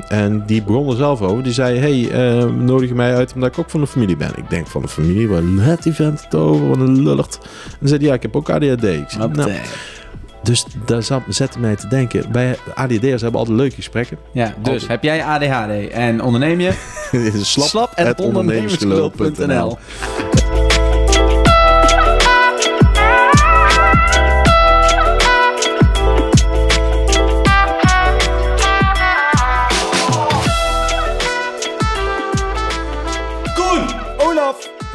[0.00, 1.42] En die begon er zelf over.
[1.42, 4.30] Die zei, hey, eh, nodig je mij uit omdat ik ook van de familie ben?
[4.36, 5.28] Ik denk, van de familie?
[5.28, 6.68] Waar let die vent het over?
[6.68, 7.38] Wat een lullert.
[7.80, 8.84] En zei ja, ik heb ook ADHD.
[8.84, 9.50] Ik zei, nou,
[10.42, 12.32] dus daar zette mij te denken.
[12.32, 14.18] Wij ADHD'ers hebben altijd leuke gesprekken.
[14.32, 14.88] Ja, dus Altijd.
[14.88, 16.72] heb jij ADHD en onderneem je?
[17.42, 19.78] Slap, Slap at ondernemersgelul.nl.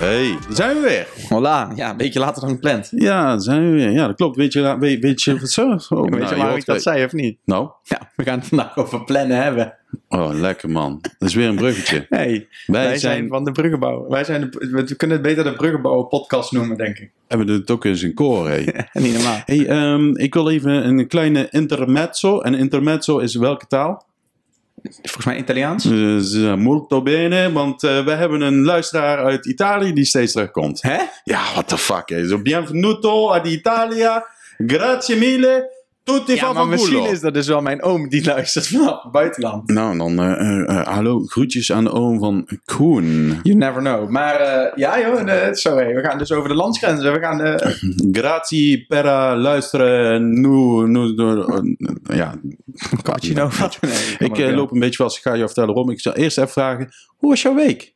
[0.07, 1.07] Hey, zijn we weer.
[1.29, 2.87] Hola, ja, een beetje later dan gepland.
[2.91, 3.91] Ja, zijn we weer.
[3.91, 4.35] Ja, dat klopt.
[4.35, 5.61] Weet je, weet, weet je wat zo?
[5.69, 7.37] Oh, Weet nou, je je waarom ik dat zei of niet?
[7.45, 9.73] Nou, Ja, we gaan het vandaag over plannen hebben.
[10.07, 10.99] oh, lekker man.
[11.17, 12.05] Dat is weer een bruggetje.
[12.09, 13.27] Hey, wij, zijn...
[13.27, 14.07] van de bruggenbouw.
[14.09, 17.11] Wij zijn de, we kunnen het beter de bruggenbouw podcast noemen, denk ik.
[17.27, 18.65] En we doen het ook eens in koor, hé.
[19.01, 19.41] Niet normaal.
[19.45, 22.39] Hey, ehm, ik wil even een kleine intermezzo.
[22.39, 24.05] En intermezzo is welke taal?
[24.83, 25.85] Volgens mij Italiaans.
[25.85, 30.81] Eh, molto bene, want eh, we hebben een luisteraar uit Italië die steeds terugkomt.
[30.81, 30.97] Hè?
[31.23, 32.25] Ja, what the fuck.
[32.27, 34.25] Zo, bienvenuto ad Italia.
[34.57, 35.76] Grazie mille.
[36.07, 39.69] Tutti Ja, maar misschien is dat dus wel mijn oom die luistert vanaf het buitenland.
[39.69, 43.39] Nou, dan eh, eh, eh, hallo, groetjes aan de oom van Koen.
[43.43, 44.09] You never know.
[44.09, 45.93] Maar eh, ja joh, zo hé.
[45.93, 47.13] We gaan dus over de landsgrenzen.
[47.13, 47.71] We gaan eh,
[48.21, 49.03] Grazie per
[49.37, 50.41] luisteren.
[50.41, 51.45] Nu, nu, nu,
[52.03, 52.35] ja,
[53.03, 53.77] cappuccino wat?
[53.81, 55.17] Nee, kom ik loop een beetje vast.
[55.17, 55.91] Ik ga je vertellen waarom.
[55.91, 57.95] Ik zal eerst even vragen, hoe was jouw week?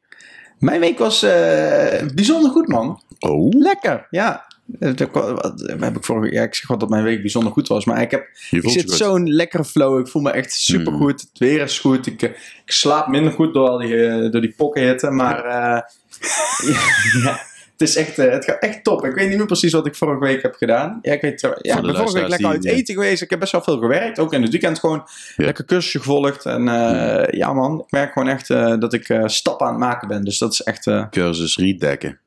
[0.60, 3.02] Mijn week was eh, bijzonder goed man.
[3.20, 4.50] Oh, Lekker, ja.
[4.80, 8.02] Eh, wat- Heb ik, vorige, ik zeg wel dat mijn week bijzonder goed was, maar
[8.02, 8.94] ik, heb, ik zit goed.
[9.00, 10.00] zo'n lekkere flow.
[10.00, 11.22] Ik voel me echt supergoed.
[11.22, 12.08] Het weer is goed.
[12.08, 12.30] Ik, eh,
[12.66, 15.82] ik slaap minder goed door, al die, eh, door die pokkenhitte, maar eh,
[17.24, 17.40] ja,
[17.72, 19.06] het, is echt, eh, het gaat echt top.
[19.06, 21.00] Ik weet niet meer precies wat ik vorige week heb gedaan.
[21.02, 23.22] Ja, ik weet, eh, ja, ik ben vorige week lekker uit eh, eten geweest.
[23.22, 25.04] Ik heb best wel veel gewerkt, ook in het weekend gewoon
[25.36, 25.46] Ja.
[25.46, 26.46] lekker cursusje gevolgd.
[26.46, 29.82] En eh, ja man, ik merk gewoon echt eh, dat ik eh, stappen aan het
[29.82, 30.24] maken ben.
[30.24, 30.88] Dus dat is echt...
[30.88, 32.20] eh, Cursus rietdekken.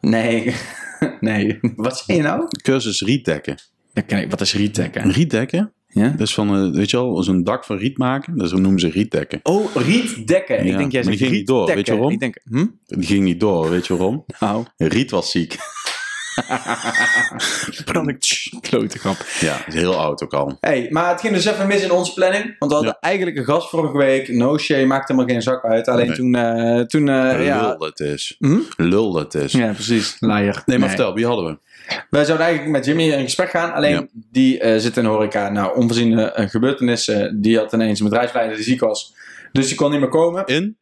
[0.00, 0.54] nee,
[1.20, 1.58] nee.
[1.76, 2.44] Wat zei je nou?
[2.62, 3.56] Cursus rietdekken.
[3.92, 5.10] Ja, ken ik- Wat is rietdekken?
[5.10, 5.72] Rietdekken?
[5.92, 6.08] Ja?
[6.08, 8.36] Dat is van, eh, weet je wel, zo'n dak van riet maken.
[8.38, 9.40] Dat noemen ze rietdekken.
[9.42, 10.64] Oh, rietdekken.
[10.64, 12.10] Ja, ik denk jij maar die zegt ging niet door, weet je waarom?
[12.12, 12.66] Ik denk, hm?
[12.86, 14.24] Die ging niet door, weet je waarom?
[14.40, 15.56] Nou, Riet was ziek.
[18.06, 19.16] ik klote grap.
[19.40, 20.56] Ja, is heel oud ook al.
[20.60, 22.56] Hey, maar het ging dus even mis in onze planning.
[22.58, 24.28] Want we hadden eigenlijk een gast vorige week.
[24.28, 25.88] No shame, maakte helemaal geen zak uit.
[25.88, 26.16] Alleen Nee.
[26.16, 27.60] toen, eh, toen eh, ja...
[27.62, 28.34] Lul het is.
[28.38, 28.58] Hm?
[28.76, 29.52] Lul het is.
[29.52, 30.16] Ja, precies.
[30.20, 30.62] Liar.
[30.66, 31.58] Nee, maar vertel, wie hadden we?
[32.10, 33.72] Wij zouden eigenlijk met Jimmy in gesprek gaan.
[33.72, 34.06] Alleen Ja.
[34.12, 35.48] die eh, zit in de horeca.
[35.48, 37.40] Nou, onvoorziene gebeurtenissen.
[37.40, 39.14] Die had ineens een bedrijfsleider die ziek was.
[39.52, 40.46] Dus die kon niet meer komen.
[40.46, 40.76] In?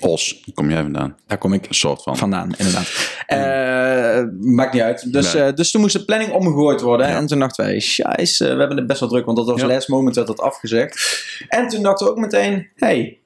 [0.00, 0.44] Os.
[0.54, 1.16] Kom jij vandaan.
[1.26, 2.16] Daar kom ik Een soort van.
[2.16, 2.86] vandaan, inderdaad.
[3.26, 5.12] Eh, maakt niet uit.
[5.12, 5.42] Dus, Nee.
[5.42, 7.08] eh, dus toen moest de planning omgegooid worden.
[7.08, 7.16] Ja.
[7.16, 9.24] En toen dachten wij, scheisse, we hebben het best wel druk.
[9.24, 9.66] Want dat was Ja.
[9.66, 11.24] last moment werd dat afgezegd.
[11.48, 13.18] En toen dachten we ook meteen, hey,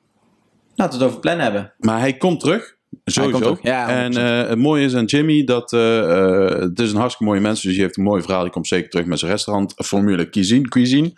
[0.74, 1.72] laten we het over plannen hebben.
[1.78, 2.76] Maar hij komt terug.
[3.04, 3.58] Sowieso.
[3.62, 4.16] ja, en 100%.
[4.16, 7.62] eh, het mooie is aan Jimmy dat eh, eh, het is een hartstikke mooie mens.
[7.62, 8.42] Dus die heeft een mooi verhaal.
[8.42, 10.68] Die komt zeker terug met zijn restaurant Formule Cuisine.
[10.68, 11.12] cuisine.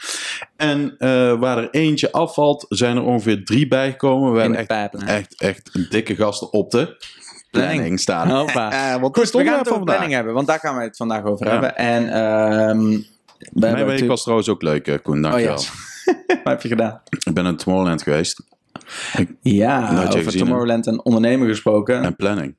[0.56, 0.96] En
[1.40, 4.32] waar er eentje afvalt, zijn er ongeveer drie bijgekomen.
[4.32, 5.00] We hebben echt, pijpen.
[5.06, 6.96] echt, echt dikke gasten op de
[7.50, 8.30] planning staan.
[8.30, 8.98] Hoppa.
[9.00, 9.84] Goed, we gaan het over vandaag?
[9.84, 10.34] planning hebben.
[10.34, 11.52] Want daar gaan we het vandaag over Ja.
[11.52, 11.76] hebben.
[11.76, 13.00] En ehm
[13.52, 15.24] Mijn week was trouwens ook leuk, Koen.
[15.24, 15.58] Oh Dankjewel.
[15.58, 16.14] ja.
[16.44, 17.00] Wat heb je gedaan?
[17.26, 18.42] Ik ben in Tomorrowland geweest.
[19.42, 20.40] Ja, had je over gezien?
[20.40, 22.02] Tomorrowland en ondernemer gesproken.
[22.02, 22.56] En planning.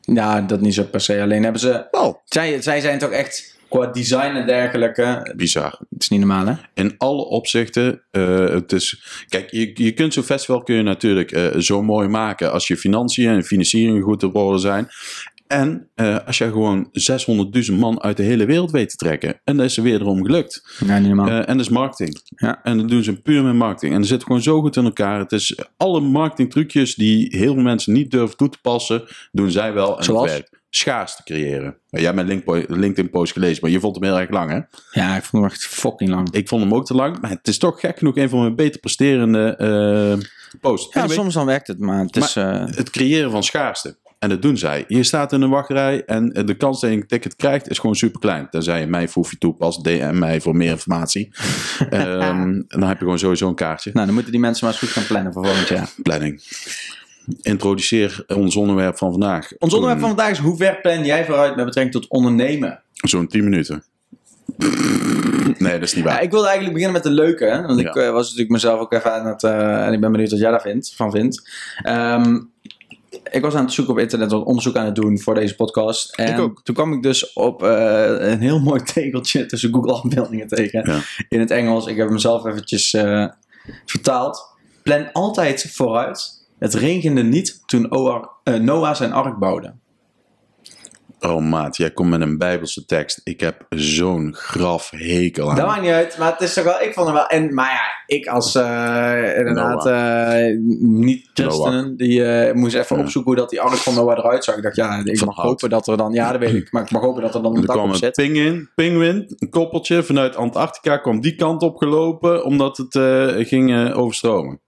[0.00, 1.22] Ja, dat niet zo per se.
[1.22, 1.86] Alleen hebben ze...
[1.90, 2.20] Wel.
[2.24, 5.32] Zij, zij zijn toch echt qua design en dergelijke...
[5.36, 5.78] Bizar.
[5.90, 6.54] Het is niet normaal, hè?
[6.74, 8.02] in alle opzichten.
[8.10, 12.08] eh, het is, kijk, je, je kunt zo'n festival kun je natuurlijk eh, zo mooi
[12.08, 14.88] maken als je financiën en financiering goed op orde zijn.
[15.46, 16.90] En eh, als je gewoon
[17.70, 19.40] 600.000 man uit de hele wereld weet te trekken.
[19.44, 20.76] En dat is er weer erom gelukt.
[20.86, 21.18] Ja, niet.
[21.18, 22.20] Eh, en dat is marketing.
[22.36, 22.60] Ja.
[22.62, 23.92] En dat doen ze puur met marketing.
[23.92, 25.18] En dat zit gewoon zo goed in elkaar.
[25.18, 29.02] Het is alle marketingtrucjes die heel veel mensen niet durven toe te passen,
[29.32, 29.98] doen zij wel.
[29.98, 30.22] En Zoals?
[30.22, 30.54] het werkt.
[30.70, 31.76] Schaars te creëren.
[31.86, 34.60] Jij hebt mijn Link- LinkedIn-post gelezen, maar je vond hem heel erg lang, hè?
[35.00, 36.30] ja, ik vond hem echt fucking lang.
[36.30, 38.54] Ik vond hem ook te lang, maar het is toch gek genoeg een van mijn
[38.54, 40.26] beter presterende eh
[40.60, 40.94] posts.
[40.94, 42.34] Ja, Anyway, soms dan werkt het, maar het is...
[42.34, 43.96] Het creëren van schaarste.
[44.26, 44.84] En dat doen zij.
[44.88, 47.78] Je staat in een wachtrij en eh, de kans dat je een ticket krijgt is
[47.78, 48.48] gewoon super klein.
[48.50, 51.30] Tenzij je mij foefje toepast, DM mij voor meer informatie.
[51.90, 53.90] En dan heb je gewoon sowieso een kaartje.
[53.92, 55.90] nou, dan moeten die mensen maar eens goed gaan plannen voor volgend jaar.
[56.02, 56.42] Planning.
[57.42, 59.52] Introduceer ons onderwerp van vandaag.
[59.58, 62.82] Ons onderwerp van vandaag is hoe ver plan jij vooruit met betrekking tot ondernemen?
[62.92, 63.84] Zo'n 10 minuten.
[65.58, 66.22] Nee, dat is niet Ja, waar.
[66.22, 67.62] ik wilde eigenlijk beginnen met de leuke, hè?
[67.62, 70.30] want ik eh, was natuurlijk mezelf ook even aan het, eh, en ik ben benieuwd
[70.30, 71.50] wat jij daar vindt, van vindt.
[71.82, 72.36] Ehm,
[73.30, 76.14] ik was aan het zoeken op internet, wat onderzoek aan het doen voor deze podcast.
[76.14, 76.62] En Ik ook.
[76.62, 81.00] toen kwam ik dus op eh, een heel mooi tegeltje tussen Google afbeeldingen tegen Ja.
[81.28, 81.86] in het Engels.
[81.86, 83.26] Ik heb hem zelf eventjes eh,
[83.86, 84.56] vertaald.
[84.82, 86.46] plan altijd vooruit.
[86.58, 89.74] Het regende niet toen eh, Noah zijn ark bouwde.
[91.26, 93.20] Oh maat, jij komt met een bijbelse tekst.
[93.24, 95.56] Ik heb zo'n graf hekel aan.
[95.56, 97.70] Dat maakt niet uit, maar het is toch wel, ik vond het wel, en, maar
[97.70, 103.02] ja, ik als eh, inderdaad eh, niet-christenen, die eh, moest even Ja.
[103.02, 104.56] opzoeken hoe dat die ark van Noah eruit zag.
[104.56, 105.46] Ik dacht, ja, ik Van mag hout.
[105.48, 107.50] hopen dat er dan, ja dat weet ik, maar ik mag hopen dat er dan
[107.56, 108.12] een Er dak kwam op een zit.
[108.14, 112.98] pingwin, pingwin, een koppeltje vanuit Antarctica kwam die kant op gelopen omdat het
[113.48, 114.60] ging overstromen.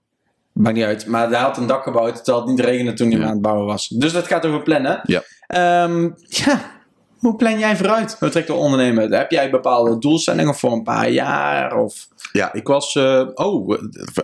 [0.53, 3.15] Maakt niet uit, maar hij had een dak gebouwd terwijl het niet regende toen hij
[3.15, 3.27] hem Ja.
[3.29, 3.87] aan het bouwen was.
[3.87, 4.99] Dus dat gaat over plannen.
[5.03, 5.21] Ja.
[5.53, 6.59] Ehm, ja,
[7.19, 8.15] hoe plan jij vooruit?
[8.19, 9.09] Hoe trekt de ondernemer?
[9.17, 11.77] Heb jij bepaalde doelstellingen voor een paar jaar?
[11.77, 12.07] Of...
[12.31, 12.95] Ja, ik was.
[12.95, 13.69] eh, oh,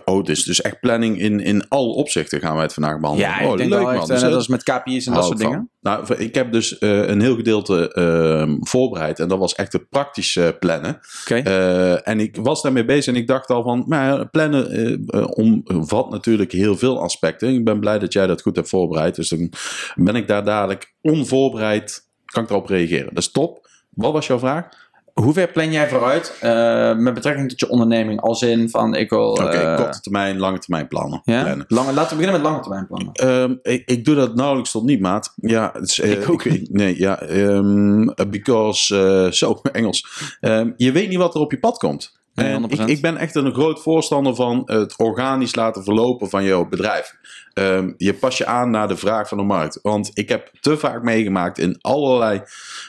[0.04, 3.30] oh, dus, dus echt planning in, in alle opzichten gaan wij het vandaag behandelen.
[3.30, 4.06] Ja, ik oh, denk leuk wel man.
[4.06, 5.70] Dus, eh, net eh, als met KPI's en dat soort dingen.
[5.80, 9.88] Nou, ik heb dus eh, een heel gedeelte ehm, voorbereid en dat was echt het
[9.88, 11.00] praktische plannen.
[11.20, 11.34] Oké.
[11.34, 16.10] Eh, en ik was daarmee bezig en ik dacht al van, maar ja, plannen omvat
[16.10, 17.54] natuurlijk heel veel aspecten.
[17.54, 19.14] Ik ben blij dat jij dat goed hebt voorbereid.
[19.14, 19.52] Dus dan
[19.94, 22.05] ben ik daar dadelijk onvoorbereid,
[22.36, 23.14] kan ik erop reageren.
[23.14, 23.68] Dat is top.
[23.90, 24.68] Wat was jouw vraag?
[25.14, 28.20] Hoe ver plan jij vooruit eh, met betrekking tot je onderneming?
[28.20, 29.30] Als in van, ik wil...
[29.30, 31.20] Oké, eh, korte termijn, lange termijn plannen.
[31.24, 31.42] ja?
[31.42, 31.64] plannen.
[31.68, 33.12] Lange, laten we beginnen met lange termijn plannen.
[33.12, 35.32] Ehm, ik, ik doe dat nauwelijks tot niet, maat.
[35.36, 40.06] Ja, het is, eh, Ik ook weet- Nee, ja, ehm, because, zo, Engels.
[40.40, 42.18] Ehm, je weet niet wat er op je pad komt.
[42.36, 42.64] En 100%.
[42.72, 47.14] ik, ik ben echt een groot voorstander van het organisch laten verlopen van jouw bedrijf.
[47.52, 49.78] Ehm, je pas je aan naar de vraag van de markt.
[49.82, 52.42] Want ik heb te vaak meegemaakt in allerlei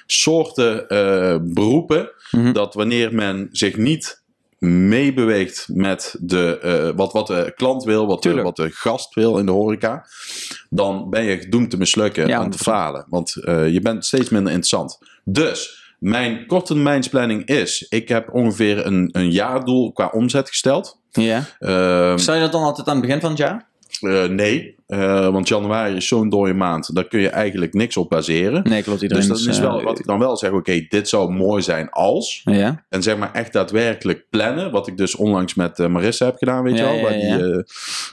[0.05, 2.09] soorten eh, beroepen.
[2.31, 2.53] Mhm.
[2.53, 4.23] dat wanneer men zich niet
[4.59, 8.45] meebeweegt met de, eh, wat, wat de klant wil, wat de, Tuurlijk.
[8.45, 10.05] wat de gast wil in de horeca,
[10.69, 12.61] dan ben je gedoemd te mislukken Ja, en te 100%.
[12.61, 13.05] falen.
[13.09, 14.97] Want eh, je bent steeds minder interessant.
[15.23, 20.99] Dus mijn korttermijnsplanning is, ik heb ongeveer een, een jaardoel qua omzet gesteld.
[21.11, 21.43] Ja.
[21.59, 23.65] Ehm, Stel je dat dan altijd aan het begin van het jaar?
[24.01, 26.95] eh, nee, eh, want januari is zo'n dode maand.
[26.95, 28.63] Daar kun je eigenlijk niks op baseren.
[28.69, 29.01] Nee, klopt.
[29.01, 30.51] Iedereen Dus dat is eh, wel wat ik dan wel zeg.
[30.51, 32.41] Oké, dit zou mooi zijn als.
[32.43, 32.83] Ja.
[32.89, 34.71] En zeg maar echt daadwerkelijk plannen.
[34.71, 36.95] Wat ik dus onlangs met eh, Marissa heb gedaan, weet je Ja, wel.
[36.95, 37.37] ja, Waar ja.
[37.37, 37.63] die, eh,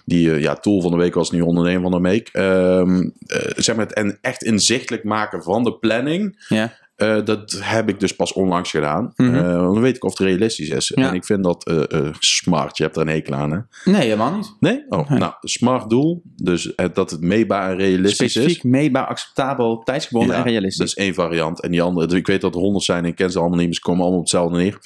[0.04, 2.28] die eh, ja, tool van de week was nu ondernemer van de week.
[2.32, 6.44] Ehm, eh, zeg maar het en echt inzichtelijk maken van de planning.
[6.48, 6.72] Ja.
[6.94, 9.12] Eh, dat heb ik dus pas onlangs gedaan.
[9.16, 9.34] Mhm.
[9.34, 10.92] Eh, dan weet ik of het realistisch is.
[10.94, 11.08] Ja.
[11.08, 12.76] En ik vind dat eh, smart.
[12.76, 13.58] Je hebt er een hekel aan, hè?
[13.92, 14.56] Nee, helemaal niet.
[14.60, 14.84] Nee?
[14.88, 15.18] Oh, Nee.
[15.18, 16.22] nou, smart doel.
[16.36, 18.62] Dus dat het meetbaar en realistisch Specifiek, is.
[18.62, 20.78] meetbaar, acceptabel, tijdsgebonden Ja, en realistisch.
[20.78, 21.60] Dat is één variant.
[21.60, 23.56] En die andere, dus ik weet dat er honderd zijn en ik ken ze allemaal
[23.56, 24.78] niet, maar ze komen allemaal op hetzelfde neer.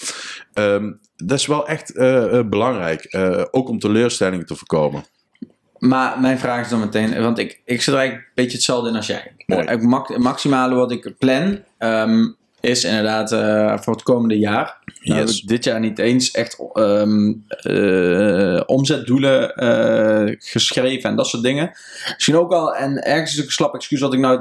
[0.52, 1.92] Ehm, dat is wel echt
[2.48, 3.16] belangrijk.
[3.50, 5.04] ook om teleurstellingen te voorkomen.
[5.78, 8.88] Maar mijn vraag is dan meteen, want ik, ik zit er eigenlijk een beetje hetzelfde
[8.88, 9.32] in als jij.
[9.46, 9.62] Mooi.
[9.62, 12.26] Eh, Het max- het maximale wat ik plan ehm,
[12.60, 14.76] is inderdaad eh, voor het komende jaar.
[15.02, 15.42] Nou heb Yes.
[15.42, 19.52] ik dit jaar niet eens echt ehm, eh, omzetdoelen
[20.38, 21.70] geschreven en dat soort dingen.
[22.14, 24.40] Misschien ook al, en ergens is een slap excuus wat ik nou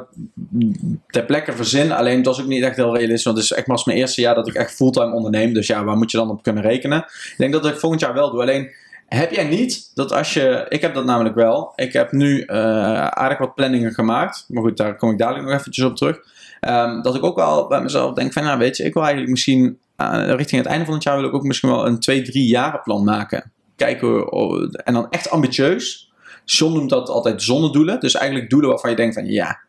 [1.07, 1.92] ter plekke verzin.
[1.92, 4.22] Alleen dat is ook niet echt heel realistisch, want het is echt pas mijn eerste
[4.22, 5.54] jaar dat ik echt fulltime onderneem.
[5.54, 6.98] Dus ja, waar moet je dan op kunnen rekenen?
[7.07, 8.42] Ik denk dat ik volgend jaar wel doe.
[8.42, 8.72] Alleen
[9.07, 10.65] heb jij niet dat als je.
[10.69, 11.71] Ik heb dat namelijk wel.
[11.75, 14.45] Ik heb nu eh, aardig wat planningen gemaakt.
[14.48, 16.19] Maar goed, daar kom ik dadelijk nog eventjes op terug.
[16.59, 19.31] Ehm, dat ik ook wel bij mezelf denk: van nou, weet je, ik wil eigenlijk
[19.31, 19.77] misschien.
[19.95, 22.48] eh, richting het einde van het jaar wil ik ook misschien wel een 2, 3
[22.48, 23.51] jaren plan maken.
[23.75, 26.12] Kijken oh, en dan echt ambitieus.
[26.46, 28.00] John noemt dat altijd zonnedoelen.
[28.00, 29.60] Dus eigenlijk doelen waarvan je denkt: van ja.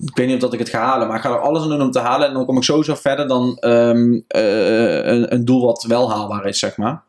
[0.00, 1.68] Ik weet niet of dat ik het ga halen, maar ik ga er alles aan
[1.68, 2.28] doen om te halen.
[2.28, 6.46] En dan kom ik sowieso verder dan ehm, eh, een, een doel wat wel haalbaar
[6.46, 7.02] is, zeg maar.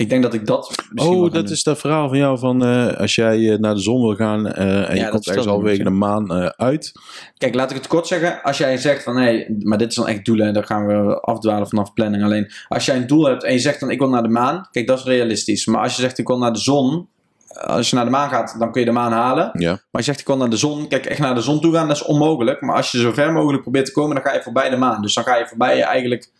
[0.00, 0.72] Ik denk dat ik dat.
[0.90, 1.52] misschien Oh, dat doen.
[1.52, 4.46] is dat verhaal van jou van eh, als jij eh, naar de zon wil gaan
[4.46, 6.92] eh, en Ja, je komt ergens halverwege de maan uit.
[7.38, 8.42] Kijk, laat ik het kort zeggen.
[8.42, 11.68] Als jij zegt van hé, maar dit is dan echt doelen, dan gaan we afdwalen
[11.68, 12.24] vanaf planning.
[12.24, 14.68] Alleen als jij een doel hebt en je zegt dan ik wil naar de maan,
[14.70, 15.66] kijk, dat is realistisch.
[15.66, 17.08] Maar als je zegt ik wil naar de zon,
[17.48, 19.50] als je naar de maan gaat, dan kun je de maan halen.
[19.52, 19.70] Ja.
[19.70, 21.74] Maar als je zegt ik wil naar de zon, kijk, echt naar de zon toe
[21.74, 22.60] gaan, dat is onmogelijk.
[22.60, 25.02] Maar als je zo ver mogelijk probeert te komen, dan ga je voorbij de maan.
[25.02, 26.30] Dus dan ga je voorbij je eigenlijk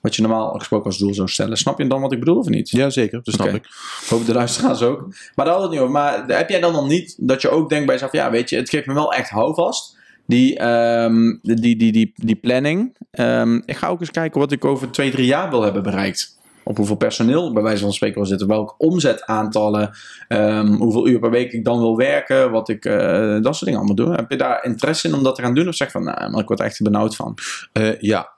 [0.00, 1.56] wat je normaal gesproken als doel zou stellen.
[1.56, 2.70] Snap je dan wat ik bedoel of niet?
[2.70, 3.56] Jazeker, dat snap Oké.
[3.56, 3.66] ik.
[4.08, 5.14] Hoop de luisteraars ook.
[5.34, 5.92] Maar daar we het niet over.
[5.92, 8.56] Maar heb jij dan nog niet dat je ook denkt bij jezelf, ja, weet je,
[8.56, 9.98] het geeft me wel echt houvast.
[10.26, 12.96] Die, ehm, die, die, die, die planning.
[13.10, 16.38] Ehm, ik ga ook eens kijken wat ik over twee, drie jaar wil hebben bereikt.
[16.64, 18.48] Op hoeveel personeel, bij wijze van spreken, wil zitten.
[18.48, 19.90] Welk omzetaantallen.
[20.28, 22.50] ehm, hoeveel uur per week ik dan wil werken.
[22.50, 22.92] Wat ik, eh,
[23.40, 24.14] dat soort dingen allemaal doen.
[24.14, 25.68] Heb je daar interesse in om dat te gaan doen?
[25.68, 27.38] Of zeg van, nou, maar ik word er echt benauwd van.
[27.72, 28.30] Eh, ja,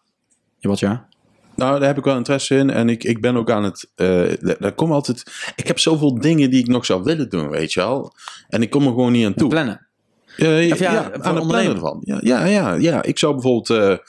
[0.59, 1.07] Ja, wat ja?
[1.63, 2.71] Nou, daar heb ik wel interesse in.
[2.71, 3.91] En ik, ik ben ook aan het.
[3.95, 4.23] eh
[4.59, 5.25] daar- komen altijd.
[5.57, 8.15] Ik heb zoveel dingen die ik nog zou willen doen, weet je wel.
[8.49, 9.49] En ik kom er gewoon niet aan toe.
[9.49, 9.87] Plannen.
[10.37, 12.01] Uh, ja, ja, aan het plannen ervan.
[12.05, 14.01] Ja, ja, ja, ja, ik zou bijvoorbeeld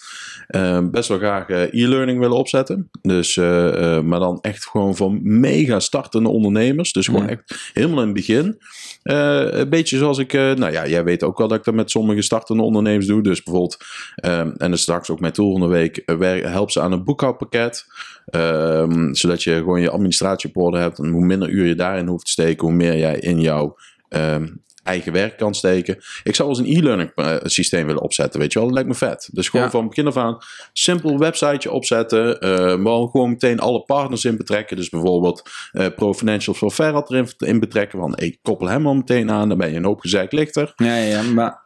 [0.54, 2.90] eh, eh, best wel graag eh, e-learning willen opzetten.
[3.02, 6.92] Dus, eh, eh, maar dan echt gewoon voor mega startende ondernemers.
[6.94, 7.30] Dus gewoon Ja.
[7.30, 8.58] echt helemaal in het begin.
[9.04, 12.22] Een beetje zoals ik, nou ja, jij weet ook wel dat ik dat met sommige
[12.22, 13.24] startende ondernemers doe.
[13.24, 13.78] Dus bijvoorbeeld,
[14.16, 16.04] ehm, en dan straks ook mijn tool van de week,
[16.46, 17.86] help ze aan een boekhoudpakket.
[18.26, 21.00] Ehm, zodat je gewoon je administratie op orde hebt.
[21.00, 23.76] En hoe minder uur je daarin hoeft te steken, hoe meer jij in jouw
[24.10, 24.48] ehm,
[24.84, 25.98] eigen werk kan steken.
[26.24, 28.68] Ik zou wel eens een e-learning eh, systeem willen opzetten, weet je wel.
[28.68, 29.30] Dat lijkt me vet.
[29.32, 29.72] Dus gewoon Ja.
[29.72, 30.38] van begin af aan
[30.74, 32.40] simpel websiteje opzetten.
[32.40, 34.78] eh, maar gewoon meteen alle partners in betrekken.
[34.78, 38.00] Dus bijvoorbeeld eh Pro Financial for Ferrat erin in betrekken.
[38.00, 39.50] Van ik koppel hem al meteen aan.
[39.50, 40.74] Dan ben je een hoop gezeik lichter.
[40.76, 41.62] Ja, ja, maar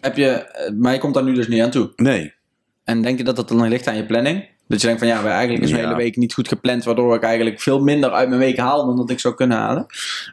[0.00, 0.46] heb je,
[0.78, 1.92] maar je komt daar nu dus niet aan toe.
[1.96, 2.34] Nee.
[2.84, 4.48] En denk je dat dat dan ligt aan je planning?
[4.68, 5.88] Dat je denkt van ja, eigenlijk is mijn Ja.
[5.88, 8.96] hele week niet goed gepland, waardoor ik eigenlijk veel minder uit mijn week haal dan
[8.96, 9.86] dat ik zou kunnen halen.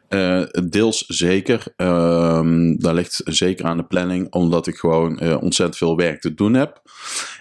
[0.08, 1.64] Eh, deels zeker.
[1.76, 6.34] Ehm dat ligt zeker aan de planning, omdat ik gewoon eh, ontzettend veel werk te
[6.34, 6.82] doen heb.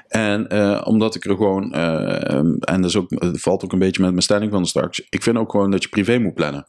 [0.08, 4.02] En eh, omdat ik er gewoon, en dat is ook, het valt ook een beetje
[4.02, 5.06] met mijn stelling van straks.
[5.10, 6.66] Ik vind ook gewoon dat je privé moet plannen.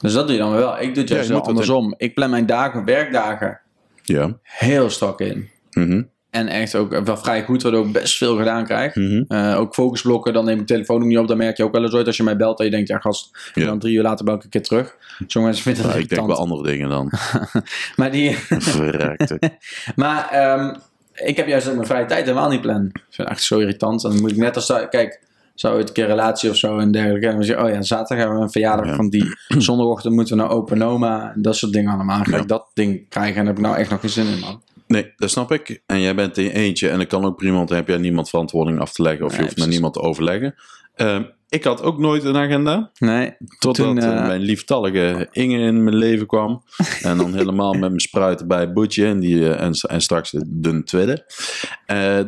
[0.00, 0.78] Dus dat doe je dan wel.
[0.80, 1.94] Ik doe het Ja, juist dat andersom.
[1.96, 3.60] Ik plan mijn dagen, werkdagen,
[4.02, 4.38] Ja.
[4.42, 5.48] heel strak in.
[5.70, 6.02] Mhm.
[6.36, 8.94] En echt ook wel vrij goed, waardoor ik best veel gedaan krijg.
[8.94, 9.22] Mhm.
[9.28, 11.28] Eh, ook focusblokken, dan neem ik de telefoon ook niet op.
[11.28, 12.98] Dan merk je ook wel eens ooit als je mij belt dat je denkt, ja
[12.98, 14.96] gast, en dan drie uur later bel ik een keer terug.
[15.26, 17.12] Sommige mensen vinden dat Ja, ik denk wel andere dingen dan.
[17.96, 18.36] Maar, die,
[18.76, 19.38] Verrekte.
[19.96, 20.74] maar ehm,
[21.14, 22.86] ik heb juist ook mijn vrije tijd helemaal niet plannen.
[22.86, 24.04] Ik vind het echt zo irritant.
[24.04, 25.20] En dan moet ik net als, kijk,
[25.54, 27.26] zou ooit een keer relatie of zo en dergelijke.
[27.26, 28.94] En dan zeg je, oh ja, zaterdag hebben we een verjaardag Ja.
[28.94, 29.36] van die.
[29.58, 31.32] Zondagochtend moeten we naar Open Oma.
[31.34, 32.24] En dat soort dingen allemaal.
[32.24, 32.42] Ga Ja.
[32.42, 34.62] ik dat ding krijgen en daar heb ik nou echt nog geen zin in, man.
[34.86, 35.82] Nee, dat snap ik.
[35.86, 37.98] En jij bent in je eentje en dan kan ook prima, want dan heb jij
[37.98, 39.72] niemand verantwoording af te leggen of je hoeft met precies.
[39.72, 40.54] niemand te overleggen.
[40.94, 42.90] Ehm, ik had ook nooit een agenda.
[42.98, 46.62] Nee, Totdat Toen, eh, eh, mijn lieftallige Inge in mijn leven kwam.
[47.02, 49.06] en dan helemaal met mijn spruiten bij Boetje.
[49.06, 51.24] En, die, eh, en, en straks de, de tweede.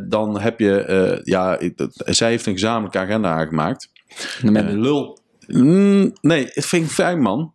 [0.09, 1.21] Dan heb je...
[1.25, 1.59] ja,
[1.95, 3.91] zij heeft een gezamenlijke agenda aangemaakt.
[4.43, 5.19] met de lul.
[5.47, 7.55] Mm, nee, het vind ik fijn, man.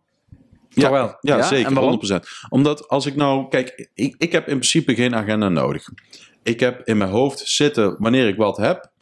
[0.74, 1.16] Toch wel?
[1.20, 1.42] Ja, Ja?
[1.42, 1.66] zeker.
[1.66, 2.00] En waarom?
[2.12, 2.14] 100%.
[2.48, 3.48] Omdat als ik nou...
[3.48, 5.88] Kijk, ik, ik heb in principe geen agenda nodig.
[6.42, 8.92] Ik heb in mijn hoofd zitten wanneer ik wat heb.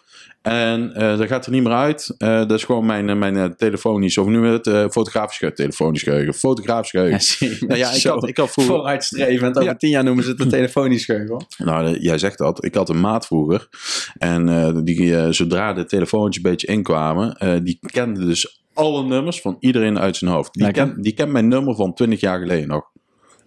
[0.42, 2.14] En dat gaat er niet meer uit.
[2.18, 6.02] Eh, dat is gewoon mijn, eh, mijn telefonisch, of nu het uh, fotografisch geheugen, telefonisch
[6.02, 7.66] geheugen, fotografisch Ja, geheugen.
[7.66, 9.56] Nou ja, ik had, ik had vroeger, Vooruitstrevend.
[9.56, 9.76] Over Ja.
[9.76, 11.30] tien jaar noemen ze het een telefonisch geheugen.
[11.30, 11.42] hoor.
[11.58, 13.68] nou, jij zegt dat, ik had een maat vroeger.
[14.18, 19.98] En die, zodra de telefoontjes een beetje inkwamen, die kende dus alle nummers van iedereen
[19.98, 20.52] uit zijn hoofd.
[20.52, 20.84] Die, Lekker.
[20.84, 22.90] kent, die kent mijn nummer van 20 jaar geleden nog.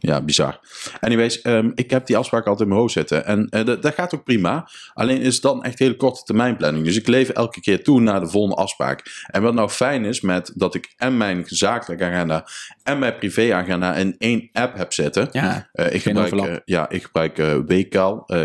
[0.05, 0.59] Ja, bizar.
[0.99, 3.25] Anyways, ehm, ik heb die afspraak altijd in mijn hoofd zitten.
[3.25, 4.67] En eh, dat, dat gaat ook prima.
[4.93, 6.85] Alleen is het dan echt hele korte termijn planning.
[6.85, 9.25] Dus ik leef elke keer toe naar de volgende afspraak.
[9.27, 12.47] En wat nou fijn is met dat ik en mijn zakelijke agenda
[12.83, 15.27] en mijn privéagenda in één app heb zitten.
[15.31, 17.37] Ja, Eh, ik, gebruik, eh, ja, ik gebruik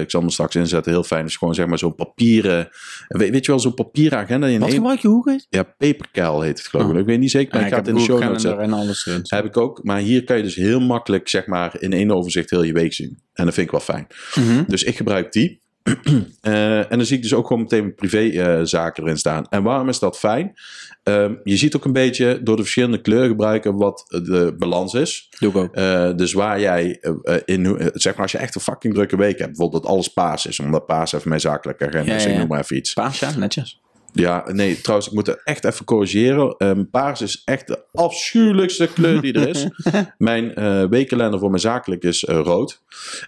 [0.01, 0.93] ik zal hem straks inzetten.
[0.93, 1.25] Heel fijn.
[1.25, 2.69] is gewoon zeg maar zo'n papieren...
[3.09, 4.47] Weet, weet je wel, zo'n papieren agenda.
[4.47, 5.09] In wat gebruik je?
[5.09, 6.93] Hoe ja, Papercal heet het geloof ik.
[6.93, 6.99] Oh.
[6.99, 9.37] Ik weet niet zeker, maar ik ga het in de show notes zetten.
[9.37, 9.85] Heb ik ook.
[9.85, 12.93] Maar hier kan je dus heel makkelijk, zeg maar, in één overzicht heel je week
[12.93, 13.19] zien.
[13.33, 14.07] En dat vind ik wel fijn.
[14.35, 14.65] Mhm.
[14.67, 15.61] Dus ik gebruik die.
[16.41, 19.47] Eh, en dan zie ik dus ook gewoon meteen mijn privézaken erin staan.
[19.49, 20.55] En waarom is dat fijn?
[21.03, 25.29] Ehm, je ziet ook een beetje door de verschillende kleurgebruiken wat de balans is.
[25.39, 25.75] Doe ik ook.
[25.75, 28.95] Eh, dus waar jij eh, eh, in, eh, zeg maar, als je echt een fucking
[28.95, 32.25] drukke week hebt, bijvoorbeeld dat alles paas is, omdat paas even mijn zakelijke agenda is,
[32.25, 32.39] ja.
[32.39, 32.93] noem maar even iets.
[32.93, 33.81] Paas, ja, netjes.
[34.13, 36.55] Ja, nee, trouwens, ik moet het echt even corrigeren.
[36.59, 39.67] Ehm, paars is echt de afschuwelijkste kleur die er is.
[40.19, 42.83] mijn eh weekkalender voor mijn zakelijk is eh, rood.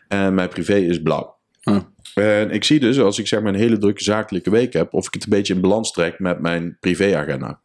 [0.08, 1.36] En mijn privé is blauw.
[1.64, 1.76] Oh.
[2.14, 5.06] En ik zie dus, als ik zeg maar een hele drukke zakelijke week heb, of
[5.06, 7.60] ik het een beetje in balans trek met mijn privéagenda.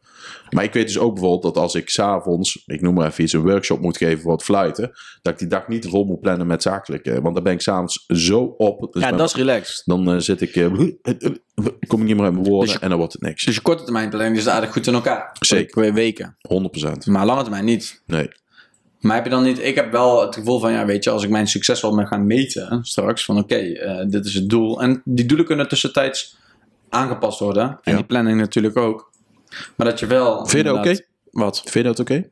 [0.50, 3.32] Maar ik weet dus ook bijvoorbeeld dat als ik s'avonds, ik noem maar even iets,
[3.32, 4.90] een workshop moet geven voor het fluiten,
[5.22, 7.20] dat ik die dag niet vol moet plannen met zakelijke.
[7.22, 8.92] Want dan ben ik s'avonds zo op.
[8.92, 9.82] Dus Ja, dat is relaxed.
[9.84, 10.66] dan eh, zit ik, eh,
[11.86, 13.44] kom ik niet meer uit mijn woorden Dus je- en dan wordt het niks.
[13.44, 15.36] Dus je korte termijn planning is aardig goed in elkaar.
[15.40, 15.92] Zeker.
[15.94, 16.36] Weken.
[16.48, 17.06] 100%.
[17.06, 18.02] Maar lange termijn niet.
[18.06, 18.28] Nee.
[19.00, 19.58] Maar heb je dan niet...
[19.64, 22.06] Ik heb wel het gevoel van, ja, weet je, als ik mijn succes wel ben
[22.06, 24.82] gaan meten straks, van oké, eh, dit is het doel.
[24.82, 26.36] En die doelen kunnen tussentijds
[26.88, 27.62] aangepast worden.
[27.82, 27.96] En Ja.
[27.96, 29.07] die planning natuurlijk ook.
[29.76, 30.46] Maar dat je wel...
[30.46, 30.98] Vind je dat oké?
[31.30, 31.58] Wat?
[31.60, 32.28] Vind je dat oké?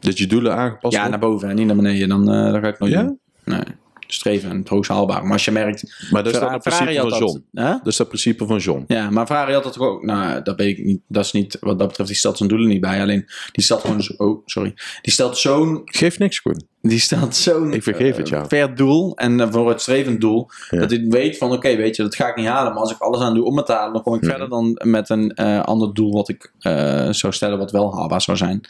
[0.00, 2.08] Dat je doelen aangepast Ja, naar boven en niet naar beneden.
[2.08, 3.02] Dan, eh, dan ga ik nooit Ja?
[3.02, 3.18] doen.
[3.44, 3.60] Nee.
[4.06, 5.22] Streven en het hoogst haalbaar.
[5.22, 6.06] Maar als je merkt...
[6.10, 7.44] Maar dat is dat principe van John.
[7.52, 7.64] Hè?
[7.70, 8.84] Dat is dat principe van John.
[8.86, 10.04] Ja, maar Ferrari had dat toch ook.
[10.04, 11.00] Nou, dat weet ik niet.
[11.08, 12.08] Dat is niet wat dat betreft.
[12.08, 13.00] Die stelt zijn doelen niet bij.
[13.00, 14.02] Alleen die stelt gewoon.
[14.02, 14.74] zo- Oh, sorry.
[15.02, 15.80] Die stelt zo'n.
[15.84, 16.68] Geeft niks, Koen.
[16.82, 20.48] Die stelt zo'n Ik vergeef het, eh, doel en uh, vooruitstrevend doel.
[20.70, 20.78] Ja.
[20.78, 22.72] Dat ik weet van oké, weet je, dat ga ik niet halen.
[22.72, 24.30] Maar als ik alles aan doe om het te halen, dan kom ik Mhm.
[24.30, 28.20] verder dan met een eh, ander doel wat ik eh, zou stellen, wat wel haalbaar
[28.20, 28.60] zou zijn.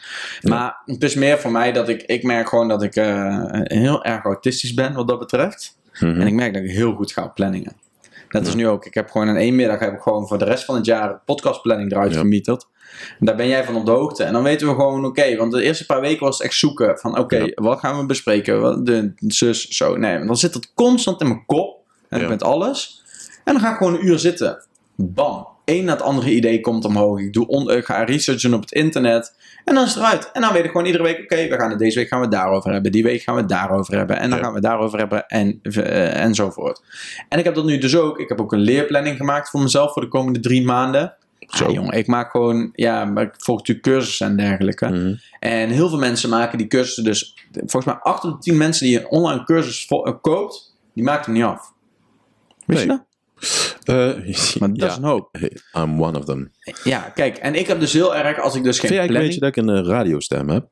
[0.41, 4.03] Maar het is meer voor mij dat ik, ik merk gewoon dat ik eh, heel
[4.03, 5.77] erg autistisch ben wat dat betreft.
[5.99, 6.21] Mhm.
[6.21, 7.73] En ik merk dat ik heel goed ga op planningen.
[8.29, 8.85] Dat is nu ook.
[8.85, 11.21] Ik heb gewoon in één middag heb ik gewoon voor de rest van het jaar
[11.25, 12.67] podcastplanning eruit gemieterd.
[13.19, 14.23] Daar ben jij van op de hoogte.
[14.23, 16.97] En dan weten we gewoon, oké, want de eerste paar weken was het echt zoeken
[16.97, 17.51] van, oké, Ja.
[17.55, 18.61] wat gaan we bespreken?
[18.61, 19.97] Wat, de zus, zo.
[19.97, 21.79] Nee, want dan zit het constant in mijn kop.
[22.09, 22.27] En Ja.
[22.27, 23.03] met alles.
[23.43, 24.65] En dan ga ik gewoon een uur zitten.
[24.95, 25.47] Bam.
[25.65, 27.19] Eén na het andere idee komt omhoog.
[27.19, 29.35] Ik, doe on, ik ga researchen op het internet.
[29.65, 30.29] En dan is het eruit.
[30.33, 32.25] En dan weet ik gewoon iedere week, oké, we gaan het deze week gaan we
[32.25, 32.91] het daarover hebben.
[32.91, 34.17] Die week gaan we het daarover hebben.
[34.19, 34.43] En dan Ja.
[34.43, 35.27] gaan we het daarover hebben.
[35.27, 36.81] En, eh, enzovoort.
[37.29, 38.19] En ik heb dat nu dus ook.
[38.19, 41.13] Ik heb ook een leerplanning gemaakt voor mezelf voor de komende drie maanden.
[41.47, 41.67] Zo.
[41.67, 44.87] Ja, jongen, ik maak gewoon, ja, maar ik volg natuurlijk cursussen en dergelijke.
[44.89, 45.15] Mhm.
[45.39, 48.85] En heel veel mensen maken die cursussen dus, volgens mij 8 op de 10 mensen
[48.85, 51.73] die een online cursus eh, koopt, die maakt hem niet af.
[52.65, 53.03] Weet je dat?
[53.83, 53.95] Eh,
[54.59, 55.37] Maar dat ja, is een hoop.
[55.77, 56.51] I'm one of them.
[56.83, 59.07] Ja, kijk, en ik heb dus heel erg, als ik dus geen Vind jij een
[59.07, 59.41] planning...
[59.41, 60.67] beetje dat ik een eh, radiostem heb?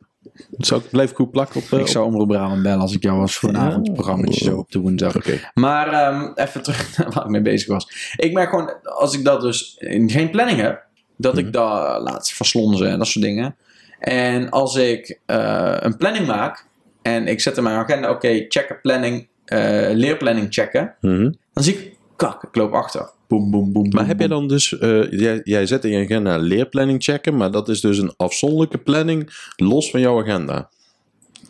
[0.57, 1.71] Zou ik blijf ik goed plakken op...
[1.71, 4.71] eh, Ik zou Omroep Brabant bellen als ik jou was voor een avondprogramma zo op
[4.71, 5.15] de woensdag.
[5.53, 8.13] Maar ehm, even terug naar waar ik mee bezig was.
[8.15, 10.83] Ik merk gewoon, als ik dat dus in geen planning heb,
[11.17, 11.45] dat Mhm.
[11.45, 13.55] ik dat laat verslonzen en dat soort dingen.
[13.99, 16.65] En als ik eh, een planning maak
[17.01, 21.31] en ik zet in mijn agenda, oké, checken planning, eh, leerplanning checken, Mhm.
[21.53, 23.09] dan zie ik, kak, ik loop achter.
[23.27, 23.83] Boom, boom, boom.
[23.83, 24.39] Maar boom, heb jij boom.
[24.39, 27.97] dan dus, eh, jij, jij zet in je agenda leerplanning checken, maar dat is dus
[27.97, 30.69] een afzonderlijke planning los van jouw agenda.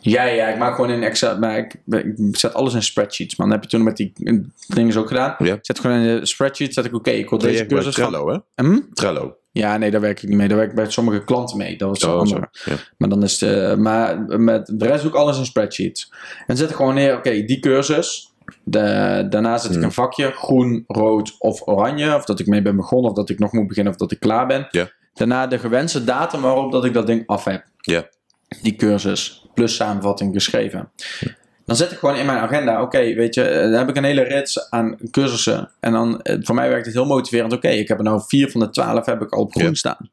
[0.00, 3.48] Ja, ja, ik maak gewoon in Excel, maar ik, ik zet alles in spreadsheets, man.
[3.48, 4.34] Dat heb je toen met die eh,
[4.66, 5.34] dingen ook gedaan.
[5.38, 5.58] Ja.
[5.60, 7.94] Zet gewoon in de spreadsheet, zet ik, oké, ik wil Deze cursus.
[7.94, 8.64] Trello, hè?
[8.64, 8.78] Hm?
[8.92, 9.36] Trello.
[9.52, 10.48] Ja, nee, daar werk ik niet mee.
[10.48, 11.76] Daar werk ik bij sommige klanten mee.
[11.76, 12.40] Dat was Oh, zo.
[12.64, 12.76] Ja.
[12.96, 16.12] Maar dan is de, maar met de rest doe ik alles in spreadsheets.
[16.46, 18.29] En zet ik gewoon neer, oké, die cursus.
[18.64, 19.84] De, daarna zet ik Hmm.
[19.84, 22.14] een vakje, groen, rood of oranje.
[22.14, 24.20] Of dat ik mee ben begonnen, of dat ik nog moet beginnen, of dat ik
[24.20, 24.68] klaar ben.
[25.14, 27.64] Daarna de gewenste datum waarop dat ik dat ding af heb.
[28.62, 30.90] Die cursus, plus samenvatting geschreven.
[31.64, 34.04] Dan zet ik gewoon in mijn agenda, oké, weet je, eh, dan heb ik een
[34.04, 35.70] hele rits aan cursussen.
[35.80, 37.52] En dan, eh, voor mij werkt het heel motiverend.
[37.52, 40.10] Oké, ik heb er nou vier van de twaalf heb ik al op groen staan.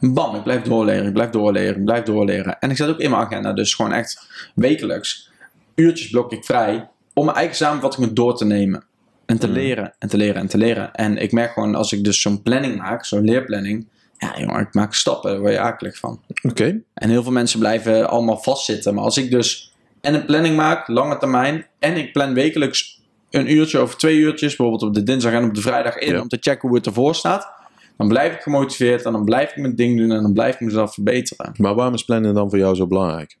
[0.00, 2.58] Bam, ik blijf doorleren, ik blijf doorleren, ik blijf doorleren.
[2.58, 5.30] En ik zet ook in mijn agenda, dus gewoon echt wekelijks,
[5.74, 8.84] uurtjes blok ik vrij om mijn eigen samenvattingen door te nemen.
[9.26, 9.52] En te Mm.
[9.52, 10.94] leren, en te leren, en te leren.
[10.94, 13.86] En ik merk gewoon, als ik dus zo'n planning maak, zo'n leerplanning,
[14.18, 16.20] ja jongen, ik maak stappen, daar word je akelig van.
[16.42, 16.80] Oké.
[16.94, 18.94] En heel veel mensen blijven allemaal vastzitten.
[18.94, 23.52] Maar als ik dus en een planning maak, lange termijn, en ik plan wekelijks een
[23.52, 26.20] uurtje of twee uurtjes, bijvoorbeeld op de dinsdag en op de vrijdag in, Ja.
[26.20, 27.48] om te checken hoe het ervoor staat,
[27.96, 30.60] dan blijf ik gemotiveerd en dan blijf ik mijn ding doen en dan blijf ik
[30.60, 31.52] mezelf verbeteren.
[31.56, 33.36] Maar waarom is plannen dan voor jou zo belangrijk?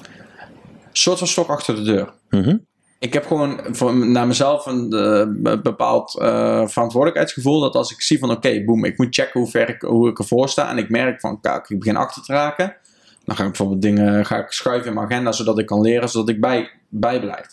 [0.00, 2.12] Een soort van stok achter de deur.
[2.30, 2.56] Mhm.
[2.98, 7.60] Ik heb gewoon voor, naar mezelf een eh, be- bepaald eh, verantwoordelijkheidsgevoel.
[7.60, 10.18] Dat als ik zie van oké, boem, ik moet checken hoe ver ik, hoe ik
[10.18, 10.70] ervoor sta.
[10.70, 12.76] En ik merk van kijk, ik begin achter te raken.
[13.24, 16.08] Dan ga ik bijvoorbeeld dingen ga ik schuiven in mijn agenda zodat ik kan leren,
[16.08, 17.46] zodat ik bij, bij blijf.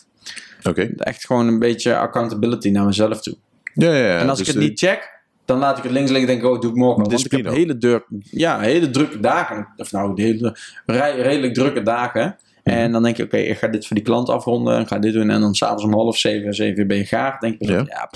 [0.62, 0.90] Oké.
[0.96, 3.36] Echt gewoon een beetje accountability naar mezelf toe.
[3.74, 4.18] Ja, ja, ja.
[4.18, 6.34] en als dus, ik het eh, niet check, dan laat ik het links liggen en
[6.34, 7.10] denk ik, oh, doe ik morgen wel.
[7.10, 9.68] Want ik heb hele, deur, ja, hele drukke dagen.
[9.76, 12.36] Of nou, de hele, redelijk drukke dagen.
[12.64, 12.76] Mhm.
[12.76, 14.86] En dan denk je, oké, ik ga dit voor die klant afronden.
[14.86, 15.30] Ga dit doen.
[15.30, 17.38] En dan s'avonds om half zeven, zeven uur ben je gaar.
[17.40, 18.10] denk je, ja.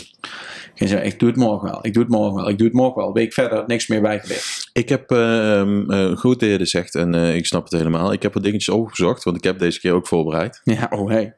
[0.75, 1.79] Geen zin, ik doe het morgen wel.
[1.83, 2.49] Ik doe het morgen wel.
[2.49, 3.13] Ik doe het morgen wel.
[3.13, 4.71] Week verder, niks meer bijgeleerd.
[4.73, 8.13] Ik heb eh, goed eerder gezegd, en eh, ik snap het helemaal.
[8.13, 10.61] Ik heb wat dingetjes opgezocht, want ik heb deze keer ook voorbereid.
[10.65, 11.35] Ja, oh hey.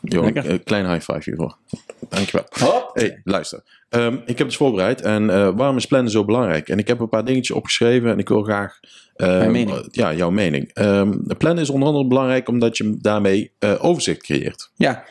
[0.00, 1.56] Jo, een klein high five hiervoor.
[2.08, 2.46] Dankjewel.
[2.48, 2.90] Hop.
[2.92, 3.62] Hey, luister.
[3.88, 5.00] Ehm, ik heb het voorbereid.
[5.00, 6.68] En eh, waarom is plannen zo belangrijk?
[6.68, 8.80] En ik heb een paar dingetjes opgeschreven en ik wil graag...
[9.18, 9.88] ehm, Mijn mening.
[9.90, 10.70] Ja, jouw mening.
[10.72, 14.70] Ehm, plannen is onder andere belangrijk omdat je daarmee eh, overzicht creëert.
[14.76, 15.04] Ja,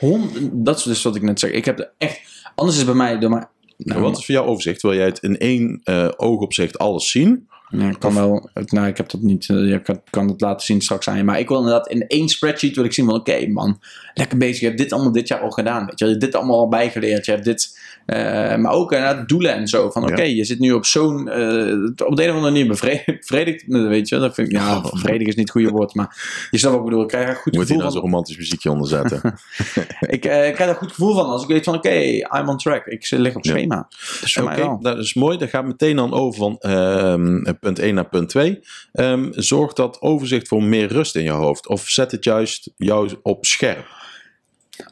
[0.51, 1.51] dat is dus wat ik net zeg.
[1.51, 2.19] Ik heb er echt...
[2.55, 3.19] Anders is bij mij...
[3.19, 4.81] Door maar, nou, Wat is voor jou overzicht?
[4.81, 7.47] Wil jij het in één eh, oogopzicht alles zien?
[7.69, 8.49] Ja, ik kan wel.
[8.65, 9.49] Nou, ik heb dat niet.
[9.49, 11.23] Ik kan, kan het laten zien straks aan je.
[11.23, 13.79] Maar ik wil inderdaad in één spreadsheet wil ik zien van oké man,
[14.13, 14.59] lekker bezig.
[14.59, 15.85] Je hebt dit allemaal dit jaar al gedaan.
[15.85, 16.05] Weet je.
[16.05, 17.25] je hebt dit allemaal al bijgeleerd.
[17.25, 17.79] Je hebt dit.
[18.07, 19.89] Eh, maar ook inderdaad doelen en zo.
[19.91, 20.07] Van Ja.
[20.07, 21.29] oké, je zit nu op zo'n.
[21.29, 21.37] eh,
[22.07, 23.63] op de een of andere manier bevredigd.
[23.67, 24.17] weet je.
[24.19, 24.53] Dat vind ik.
[24.53, 25.93] Ja, bevredigd is niet het goede woord.
[25.93, 27.03] Maar je snapt wat ik bedoel.
[27.03, 27.91] Ik krijg er een goed Moet je gevoel daar van.
[28.01, 29.21] zo'n romantisch muziekje onder zetten?
[30.15, 32.47] Ik, eh, ik krijg er een goed gevoel van als ik weet van oké, I'm
[32.49, 32.85] on track.
[32.85, 33.51] Ik lig op Ja.
[33.51, 33.87] schema.
[34.21, 34.79] Dus mij wel.
[34.81, 35.37] dat is mooi.
[35.37, 38.59] Dat gaat meteen dan over van ehm, punt 1 naar punt 2.
[38.91, 41.67] Ehm, zorgt dat overzicht voor meer rust in je hoofd?
[41.67, 43.85] Of zet het juist jou op scherp?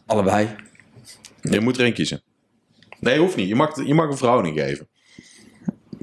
[0.06, 0.48] Allebei.
[1.42, 2.22] Je moet er één kiezen.
[3.00, 3.48] Nee, hoeft niet.
[3.48, 4.88] Je mag, je mag een verhouding geven.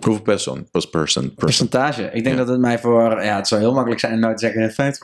[0.01, 0.69] Hoeveel persoon?
[0.71, 1.35] Per person.
[1.35, 2.03] Percentage.
[2.05, 2.35] Ik denk Ja.
[2.37, 3.23] dat het mij voor...
[3.25, 4.95] Ja, het zou heel makkelijk zijn om nou te zeggen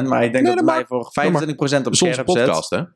[0.00, 0.08] 50%, 50%.
[0.08, 1.12] Maar ik denk Nee, dat dat het mij voor
[1.80, 2.76] 25% op scherp podcast, hè?
[2.76, 2.86] zet.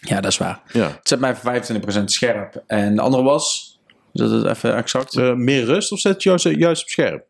[0.00, 0.62] Ja, dat is waar.
[0.72, 0.86] Ja.
[0.88, 1.52] Het zet mij voor
[2.00, 2.62] 25% scherp.
[2.66, 3.70] En de andere was...
[4.12, 5.16] Is dat het even exact?
[5.16, 7.24] Eh, meer rust of zet het jou juist op scherp?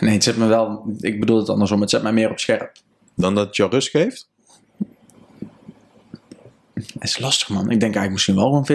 [0.00, 0.94] Nee, het zet me wel...
[0.98, 1.80] Ik bedoel het andersom.
[1.80, 2.72] Het zet mij meer op scherp.
[3.16, 4.29] Dan dat het jou rust geeft?
[6.86, 7.60] Het is lastig, man.
[7.62, 8.66] Ik denk eigenlijk misschien wel gewoon 50-50.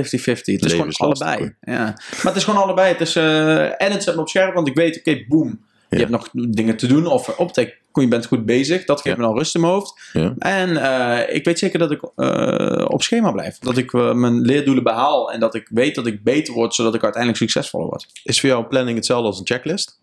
[0.56, 1.56] Het is gewoon is lastig, allebei.
[1.62, 1.84] Ja.
[1.84, 2.92] Maar het is gewoon allebei.
[2.92, 5.60] Het is, eh, en het zet me op scherp, want ik weet, oké, boom.
[5.90, 6.08] Je Ja.
[6.08, 7.06] hebt nog dingen te doen.
[7.08, 8.86] Of optek, je bent goed bezig.
[8.86, 9.22] Dat geeft Ja.
[9.22, 10.10] me dan rust in mijn hoofd.
[10.14, 10.34] Ja.
[10.40, 13.58] En eh, ik weet zeker dat ik eh, op schema blijf.
[13.60, 15.32] Dat ik mijn leerdoelen behaal.
[15.32, 18.08] En dat ik weet dat ik beter word, zodat ik uiteindelijk succesvoller word.
[18.24, 20.00] Is voor jou een planning hetzelfde als een checklist?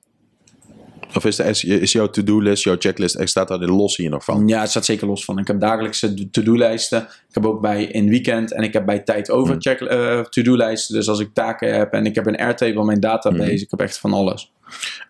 [1.15, 4.49] Of is, de, is, jouw to-do-list, jouw checklist, staat daar los hier nog van?
[4.49, 5.39] Ja, het staat zeker los van.
[5.39, 7.01] Ik heb dagelijkse to-do-lijsten.
[7.03, 9.61] Ik heb ook bij in weekend en ik heb bij tijd over Hmm.
[9.63, 10.95] check, eh, to-do-lijsten.
[10.95, 13.43] Dus als ik taken heb en ik heb een Airtable, mijn database.
[13.43, 13.51] Hmm.
[13.53, 14.53] Ik heb echt van alles.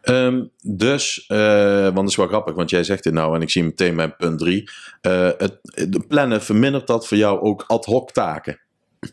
[0.03, 3.51] Ehm, dus, eh, want dat is wel grappig, want jij zegt dit nou en ik
[3.51, 4.71] zie meteen mijn punt 3.
[5.01, 8.61] het, de plannen vermindert dat voor jou ook ad hoc taken.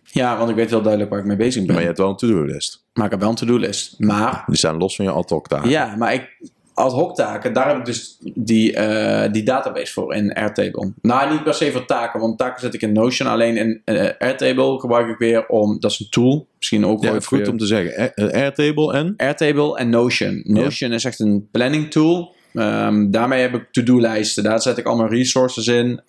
[0.03, 1.71] Ja, want ik weet wel duidelijk waar ik mee bezig ben.
[1.71, 2.85] Maar je hebt wel een to-do-list.
[2.93, 3.99] Maar ik heb wel een to-do-list.
[3.99, 5.69] Maar, Die staan los van je ad hoc taken.
[5.69, 6.37] ja, maar ik,
[6.79, 10.93] ad hoc taken, daar heb ik dus die, eh, die database voor in Airtable.
[11.01, 13.29] Nou, niet per se voor taken, want taken zet ik in Notion.
[13.29, 16.47] Alleen in eh, Airtable gebruik ik weer om, dat is een tool.
[16.57, 18.15] Misschien ook Ja, is goed om te zeggen.
[18.15, 19.13] Eh, Airtable en?
[19.17, 20.41] Airtable en Notion.
[20.43, 22.35] Notion is echt een planning tool.
[22.53, 24.43] Ehm, daarmee heb ik to-do-lijsten.
[24.43, 26.01] Daar zet ik allemaal resources in.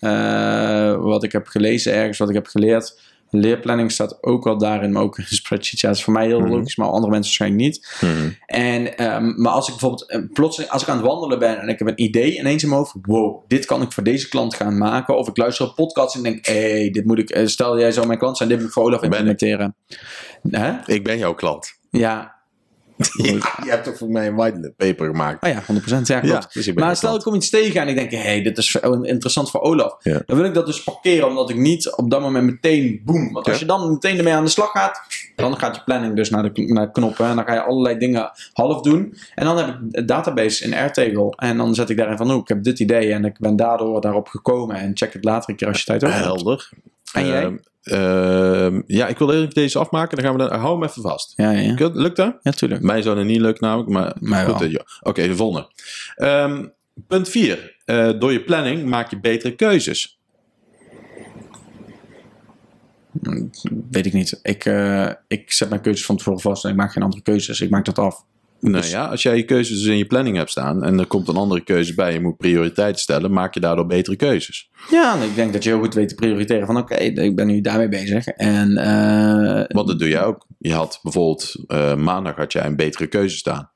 [1.01, 3.01] wat ik heb gelezen ergens, wat ik heb geleerd.
[3.31, 5.81] Leerplanning staat ook wel daarin, maar ook in spreadsheets.
[5.81, 6.51] Ja, dat is voor mij heel Mhm.
[6.51, 7.97] logisch, maar andere mensen waarschijnlijk niet.
[8.01, 8.31] Mhm.
[8.47, 11.69] En, ehm, maar als ik bijvoorbeeld eh, plotseling, als ik aan het wandelen ben en
[11.69, 14.55] ik heb een idee ineens in mijn hoofd, wow, dit kan ik voor deze klant
[14.55, 15.17] gaan maken.
[15.17, 17.93] Of ik luister op podcasts en denk, hé, hey, dit moet ik, eh, stel jij
[17.93, 19.05] zou mijn klant zijn, dit moet ik voor Olaf ik.
[19.05, 19.75] implementeren.
[20.51, 20.73] Hè?
[20.87, 21.79] Ik ben jouw klant.
[21.91, 22.39] Ja.
[23.65, 25.45] je hebt toch voor mij een white paper gemaakt?
[25.45, 25.63] Oh ja, 100%.
[26.03, 26.27] Ja, klopt.
[26.27, 28.77] Ja, dus Maar stel ik kom iets tegen en ik denk, hé, hey, dit is
[29.03, 29.97] interessant voor Olaf.
[30.03, 30.23] Ja.
[30.27, 33.33] Dan wil ik dat dus parkeren, omdat ik niet op dat moment meteen boem.
[33.33, 33.61] Want als Ja.
[33.61, 35.01] je dan meteen ermee aan de slag gaat,
[35.37, 37.27] dan gaat je planning dus naar de, naar de knoppen.
[37.27, 39.17] En dan ga je allerlei dingen half doen.
[39.35, 41.31] En dan heb ik een database in Airtable.
[41.37, 43.13] En dan zet ik daarin van, oh, ik heb dit idee.
[43.13, 44.77] En ik ben daardoor daarop gekomen.
[44.77, 46.27] En check het later een keer als je tijd over hebt.
[46.29, 46.71] Helder.
[47.13, 47.43] En jij?
[47.45, 50.17] Ehm, ehm, ja, ik wil even deze afmaken.
[50.17, 51.33] Dan gaan we dan, hou hem even vast.
[51.37, 51.91] Ja, ja, ja.
[51.93, 52.37] Lukt- dat?
[52.43, 52.83] Ja, tuurlijk.
[52.83, 54.63] Mij zou het niet lukken namelijk, maar Mij goed.
[54.63, 54.75] eh.
[55.01, 55.71] Oké, de volgende.
[56.17, 56.67] Ehm,
[57.07, 57.79] punt 4.
[58.19, 60.19] door je planning maak je betere keuzes.
[63.91, 64.39] Weet ik niet.
[64.43, 67.61] Ik, eh, ik zet mijn keuzes van tevoren vast en ik maak geen andere keuzes.
[67.61, 68.25] Ik maak dat af.
[68.61, 71.07] Nou Dus- ja, als jij je keuzes dus in je planning hebt staan en er
[71.07, 74.71] komt een andere keuze bij, je moet prioriteiten stellen, maak je daardoor betere keuzes.
[74.91, 77.61] Ja, ik denk dat je heel goed weet te prioriteren van oké, ik ben nu
[77.61, 78.27] daarmee bezig.
[78.27, 80.47] En eh, Want dat doe jij ook.
[80.59, 83.71] Je had bijvoorbeeld eh, maandag had jij een betere keuze staan.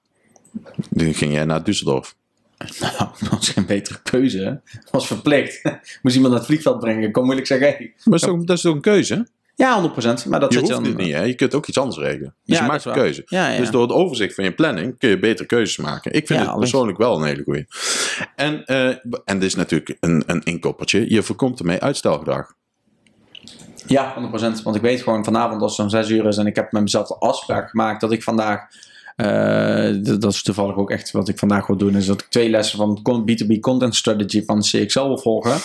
[0.97, 2.15] Toen ging jij naar Düsseldorf.
[2.81, 4.39] nou, dat was geen betere keuze.
[4.39, 4.81] hè.
[4.91, 5.63] was verplicht.
[6.03, 7.03] Moest iemand naar het vliegveld brengen.
[7.03, 7.79] Ik kon moeilijk zeggen, hey.
[7.79, 9.27] Maar dat is, toch, dat is toch een keuze?
[9.57, 10.29] Ja, 100%.
[10.29, 11.23] Maar dat Je hoeft niet, hè?
[11.23, 12.35] Je kunt ook iets anders regelen.
[12.45, 13.23] Dus Ja, je maakt een keuze.
[13.27, 13.59] Ja, ja.
[13.59, 16.13] Dus door het overzicht van je planning kun je betere keuzes maken.
[16.13, 17.67] Ik vind Ja, het persoonlijk wel een hele goeie.
[18.37, 18.89] En, eh,
[19.25, 21.11] en dit is natuurlijk een, een inkoppertje.
[21.11, 22.55] Je voorkomt ermee uitstelgedrag.
[23.87, 24.63] Ja, 100%.
[24.63, 26.83] Want ik weet gewoon vanavond als het zo'n 6 uur is en ik heb met
[26.83, 28.61] mezelf de afspraak gemaakt dat ik vandaag.
[29.17, 31.97] Eh, dat is toevallig ook echt wat ik vandaag wil doen.
[31.97, 35.57] Is dat ik twee lessen van con- B2B Content Strategy van CXL wil volgen.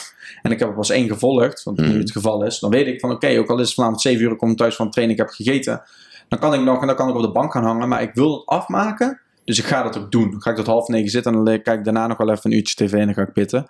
[0.41, 1.89] En ik heb er pas één gevolgd, want Mhm.
[1.89, 2.59] nu het geval is.
[2.59, 4.75] Dan weet ik van oké, ook al is het vanavond 7 uur, ik kom thuis
[4.75, 5.81] van training, ik heb gegeten.
[6.27, 7.87] Dan kan ik nog en dan kan ik op de bank gaan hangen.
[7.87, 9.19] Maar ik wil het afmaken.
[9.43, 10.31] Dus ik ga dat ook doen.
[10.31, 12.51] Dan ga ik tot half negen zitten en dan kijk ik daarna nog wel even
[12.51, 13.67] een uurtje tv en dan ga ik pitten.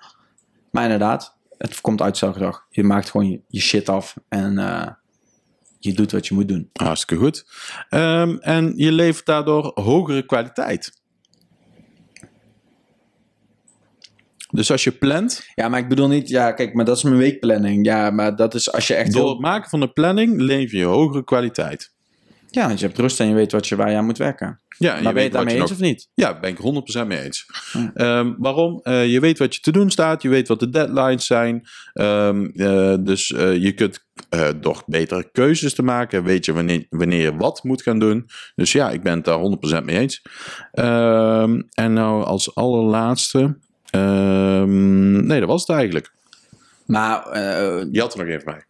[0.71, 2.65] Maar inderdaad, het voorkomt uitstelgedrag.
[2.69, 4.87] Je maakt gewoon je, je shit af en eh,
[5.79, 6.69] je doet wat je moet doen.
[6.73, 7.45] Hartstikke goed.
[7.89, 10.97] Ehm, en je levert daardoor hogere kwaliteit.
[14.51, 17.17] Dus als je plant, Ja, maar ik bedoel niet, ja, kijk, maar dat is mijn
[17.17, 17.85] weekplanning.
[17.85, 19.13] Ja, maar dat is als je echt.
[19.13, 21.91] door het maken van de planning lever je hogere kwaliteit.
[22.51, 24.59] Ja, want je hebt rust en je weet wat je, waar je aan moet werken.
[24.77, 26.09] Ja, ben je weet het daarmee eens nog- of niet?
[26.13, 27.45] Ja, ben ik 100% mee eens.
[27.71, 27.89] Hm.
[27.93, 28.79] Ehm, waarom?
[28.83, 31.67] Eh, je weet wat je te doen staat, je weet wat de deadlines zijn.
[31.93, 34.07] Ehm, eh, dus eh, je kunt
[34.59, 38.29] door betere keuzes te maken, weet je wanneer, wanneer je wat moet gaan doen.
[38.55, 40.21] Dus ja, ik ben het daar 100% mee eens.
[40.71, 43.57] Ehm, en nou als allerlaatste.
[43.91, 46.11] nee, dat was het eigenlijk.
[46.85, 47.37] Maar,
[47.91, 48.63] Je had er nog van mij.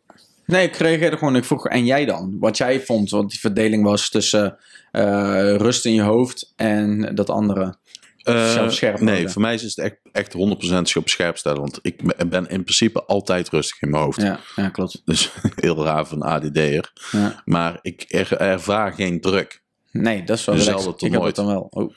[0.49, 2.35] Nee, ik reageerde gewoon, ik vroeg, en jij dan?
[2.39, 4.57] Wat jij vond, want die verdeling was tussen
[4.91, 7.77] eh, rust in je hoofd en dat andere.
[8.19, 11.59] Eh, Zelf scherp nee, voor mij is het echt, echt 100% op scherp stellen.
[11.59, 14.21] Want ik ben- in principe altijd rustig in mijn hoofd.
[14.21, 15.01] Ja, ja klopt.
[15.05, 16.91] Dus heel raar van ADD'er.
[17.11, 17.41] Ja.
[17.45, 19.61] Maar ik er, ervaar geen druk.
[19.91, 21.67] Nee, dat is wel tot Ik heb het dan wel.
[21.69, 21.93] Oh.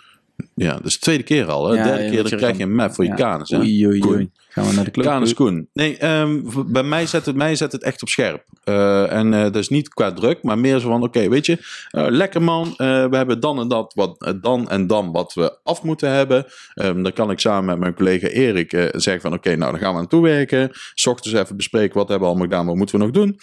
[0.55, 1.69] Ja, dat is de tweede keer al.
[1.69, 1.77] Hè?
[1.77, 3.51] Ja, derde keer dan krijg je een map voor je kanus.
[3.51, 3.59] Hè?
[3.59, 4.31] Oei, oei, oei.
[4.53, 5.07] Gaan we naar de club?
[5.07, 5.69] Kanus Koen.
[5.73, 8.45] Nee, ehm, bij mij zet, het, mij zet het echt op scherp.
[8.65, 11.59] Eh, en eh, dat is niet qua druk, maar meer zo van: oké, weet je,
[11.91, 12.75] eh, lekker man.
[12.77, 16.47] we hebben dan en dat, wat, dan en dan wat we af moeten hebben.
[16.75, 19.93] Ehm, dan kan ik samen met mijn collega Erik zeggen: van oké, nou dan gaan
[19.93, 20.71] we aan toewerken.
[20.95, 23.38] S ochtends even bespreken wat hebben we allemaal gedaan, wat moeten we nog doen.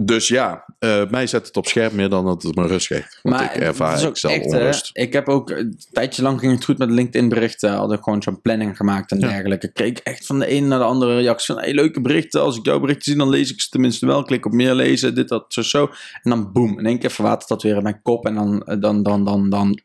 [0.00, 3.18] Dus ja, eh, mij zet het op scherp meer dan dat het me rust geeft.
[3.22, 4.90] Want ik ervaar ook zelf echt, hè, onrust.
[4.92, 7.70] Ik heb ook een tijdje lang ging het goed met LinkedIn berichten.
[7.72, 9.28] Had ik gewoon zo'n planning gemaakt en Ja.
[9.28, 9.72] dergelijke.
[9.72, 12.40] Kreeg ik echt van de ene naar de andere reactie van hey, leuke berichten.
[12.40, 14.22] Als ik jouw berichten zie, dan lees ik ze tenminste wel.
[14.22, 15.90] Klik op meer lezen, dit, dat, zo, zo.
[16.22, 18.26] En dan boem, in één keer verwatert dat weer in mijn kop.
[18.26, 19.80] En dan, dan, dan, dan, dan, dan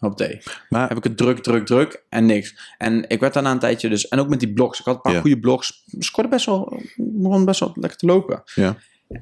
[0.00, 0.38] op thee.
[0.68, 2.74] Maar Heb ik het druk, druk, druk en niks.
[2.78, 4.08] En ik werd daarna een tijdje dus...
[4.08, 4.78] En ook met die blogs.
[4.78, 5.20] Ik had een paar Ja.
[5.20, 5.84] goede blogs.
[5.98, 6.80] Scoorde best wel...
[6.96, 8.42] Begon best wel lekker te lopen.
[8.54, 8.76] ja.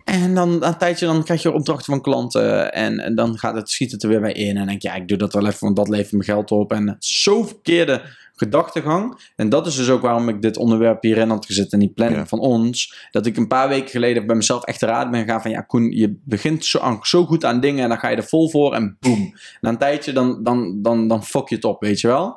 [0.05, 2.73] En dan een tijdje dan krijg je opdrachten van klanten.
[2.73, 4.49] En, en dan gaat het, schiet het er weer bij in.
[4.49, 6.51] En dan denk je, ja, ik doe dat wel even, want dat levert me geld
[6.51, 6.73] op.
[6.73, 8.03] En zo verkeerde
[8.35, 9.31] gedachtegang.
[9.37, 11.73] En dat is dus ook waarom ik dit onderwerp hierin had gezet.
[11.73, 12.27] En die planning Ja.
[12.27, 13.09] van ons.
[13.11, 15.51] Dat ik een paar weken geleden bij mezelf echt te raad ben gegaan van...
[15.51, 17.83] Ja, Koen, je begint zo, zo goed aan dingen.
[17.83, 18.75] En dan ga je er vol voor.
[18.75, 19.35] En boem.
[19.61, 22.37] Na een tijdje dan, dan, dan, dan fok je het op, weet je wel?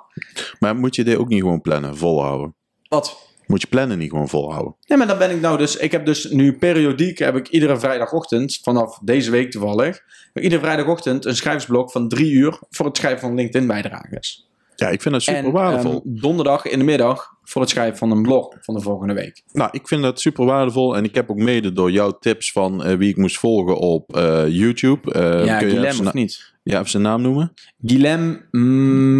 [0.59, 2.55] Maar moet je dit ook niet gewoon plannen, volhouden?
[2.87, 3.31] Wat?
[3.47, 4.75] Moet je plannen niet gewoon volhouden?
[4.79, 5.75] Ja, maar dan ben ik nou dus...
[5.75, 7.17] Ik heb dus nu periodiek...
[7.17, 8.59] heb ik iedere vrijdagochtend...
[8.63, 9.99] vanaf deze week toevallig...
[10.33, 12.59] iedere vrijdagochtend een schrijfsblok van drie uur...
[12.69, 14.47] voor het schrijven van LinkedIn-bijdrages.
[14.75, 15.91] Ja, ik vind dat super en waardevol.
[15.91, 17.37] ehm, donderdag in de middag...
[17.43, 19.43] voor het schrijven van een blog van de volgende week.
[19.51, 20.95] Nou, ik vind dat super waardevol.
[20.95, 24.15] En ik heb ook mede door jouw tips van eh, wie ik moest volgen op
[24.15, 25.11] eh, YouTube.
[25.11, 26.53] eh, ja, kun je of niet?
[26.63, 27.53] Ja, even zijn naam noemen?
[27.85, 28.47] Guilhem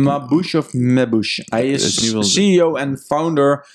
[0.03, 1.43] Mabouche of Mabouche.
[1.45, 3.67] Hij Is CEO en founder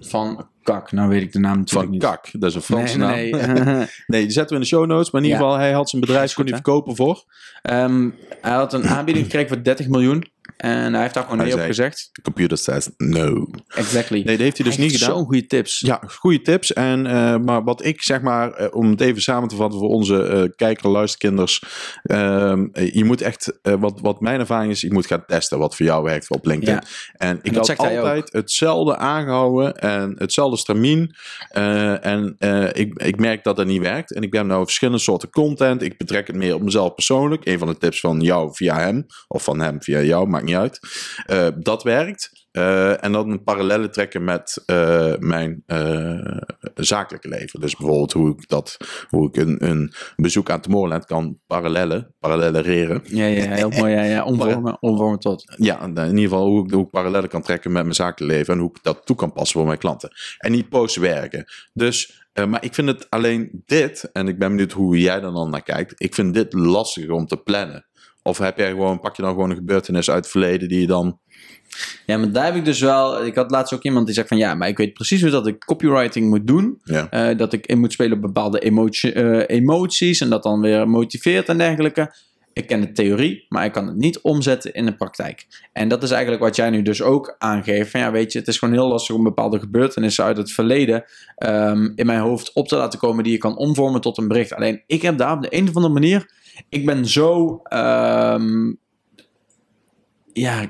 [0.00, 0.92] van Kak.
[0.92, 2.02] Nou weet ik de naam natuurlijk Van niet.
[2.02, 2.28] Kak.
[2.32, 3.10] Dat is een Franse naam.
[3.10, 4.22] Nee, Nee, nee.
[4.22, 5.10] die zetten we in de show notes.
[5.10, 5.46] Maar in ieder Ja.
[5.48, 7.24] geval, hij had zijn bedrijf, kon hij verkopen voor.
[7.62, 10.30] Ehm, hij had een aanbieding gekregen voor 30 miljoen.
[10.56, 12.08] En hij heeft daar gewoon Hij nee op gezegd.
[12.12, 13.46] De computer says no.
[13.68, 14.16] Exactly.
[14.16, 15.16] Nee, dat heeft hij dus niet gedaan.
[15.16, 15.80] Zo'n goede tips.
[15.80, 16.72] Ja, goede tips.
[16.72, 19.88] En, eh, maar wat ik zeg maar, eh, om het even samen te vatten voor
[19.88, 21.62] onze eh kijker, luisterkinders.
[22.02, 25.58] ehm, eh, je moet echt, eh, wat, wat mijn ervaring is, je moet gaan testen
[25.58, 26.74] wat voor jou werkt op LinkedIn.
[26.74, 26.82] Ja.
[27.12, 31.14] En ik dat had altijd hetzelfde aangehouden en hetzelfde stramien.
[31.48, 34.12] Eh, en eh, ik, ik merk dat dat niet werkt.
[34.14, 35.82] En ik ben nou verschillende soorten content.
[35.82, 37.46] Ik betrek het meer op mezelf persoonlijk.
[37.46, 40.82] Een van de tips van jou via hem, of van hem via jou, maakt niet
[41.26, 41.26] uit.
[41.26, 42.44] Eh, dat werkt.
[42.50, 45.64] Eh, en dan een parallellen trekken met eh, mijn
[46.74, 47.60] zakelijke leven.
[47.60, 48.76] Dus bijvoorbeeld hoe ik, dat,
[49.08, 53.02] hoe ik een, een bezoek aan Tomorrowland kan parallellen, parallellereren.
[53.04, 53.92] Ja, ja, heel mooi.
[53.92, 54.24] Ja, ja.
[54.32, 55.54] Omvormen, omvormen tot.
[55.56, 58.54] Ja, in ieder geval hoe ik, hoe ik parallellen kan trekken met mijn zakelijke leven
[58.54, 60.10] en hoe ik dat toe kan passen voor mijn klanten.
[60.38, 61.44] En die posts werken.
[61.72, 65.50] Dus, maar ik vind het alleen dit, en ik ben benieuwd hoe jij er dan
[65.50, 67.86] naar kijkt, ik vind dit lastiger om te plannen.
[68.26, 70.86] Of heb jij gewoon, pak je dan gewoon een gebeurtenis uit het verleden die je
[70.86, 71.18] dan.
[72.06, 73.24] Ja, maar daar heb ik dus wel...
[73.24, 74.36] Ik had laatst ook iemand die zegt van...
[74.36, 76.80] Ja, maar ik weet precies hoe dat ik copywriting moet doen.
[76.84, 80.20] Ja, Eh, dat ik in moet spelen op bepaalde emotie, eh, emoties.
[80.20, 82.14] En dat dan weer motiveert en dergelijke.
[82.52, 85.46] Ik ken de theorie, maar ik kan het niet omzetten in de praktijk.
[85.72, 87.90] En dat is eigenlijk wat jij nu dus ook aangeeft.
[87.90, 91.04] Van ja, weet je, het is gewoon heel lastig om bepaalde gebeurtenissen uit het verleden
[91.36, 94.52] ehm, in mijn hoofd op te laten komen die je kan omvormen tot een bericht.
[94.52, 96.30] Alleen ik heb daar op de een of andere manier,
[96.68, 98.72] ik ben zo, ehm,
[100.32, 100.64] ja,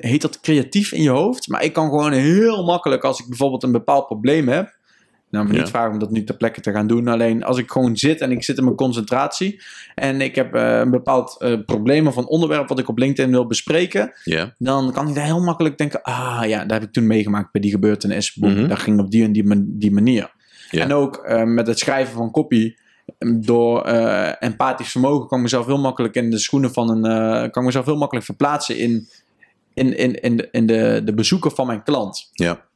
[0.00, 1.48] heet dat creatief in je hoofd?
[1.48, 4.78] Maar ik kan gewoon heel makkelijk, als ik bijvoorbeeld een bepaald probleem heb,
[5.30, 5.58] nou, me Ja.
[5.58, 7.08] niet vragen om dat nu ter plekke te gaan doen.
[7.08, 9.62] Alleen als ik gewoon zit en ik zit in mijn concentratie.
[9.94, 13.30] En ik heb eh, een bepaald eh, probleem of een onderwerp wat ik op LinkedIn
[13.30, 14.12] wil bespreken.
[14.24, 16.02] ja, Dan kan ik daar heel makkelijk denken.
[16.02, 18.34] Ah ja, daar heb ik toen meegemaakt bij die gebeurtenis.
[18.34, 18.68] Mhm.
[18.68, 20.32] Dat ging op die en die, man- die manier.
[20.70, 20.82] Ja.
[20.82, 22.74] En ook eh, met het schrijven van copy.
[23.18, 27.04] Door eh, empathisch vermogen kan ik mezelf heel makkelijk in de schoenen van een.
[27.04, 29.08] eh, kan ik mezelf heel makkelijk verplaatsen in,
[29.74, 32.30] in, in, in, de, in de, de bezoeker van mijn klant.
[32.32, 32.68] ja,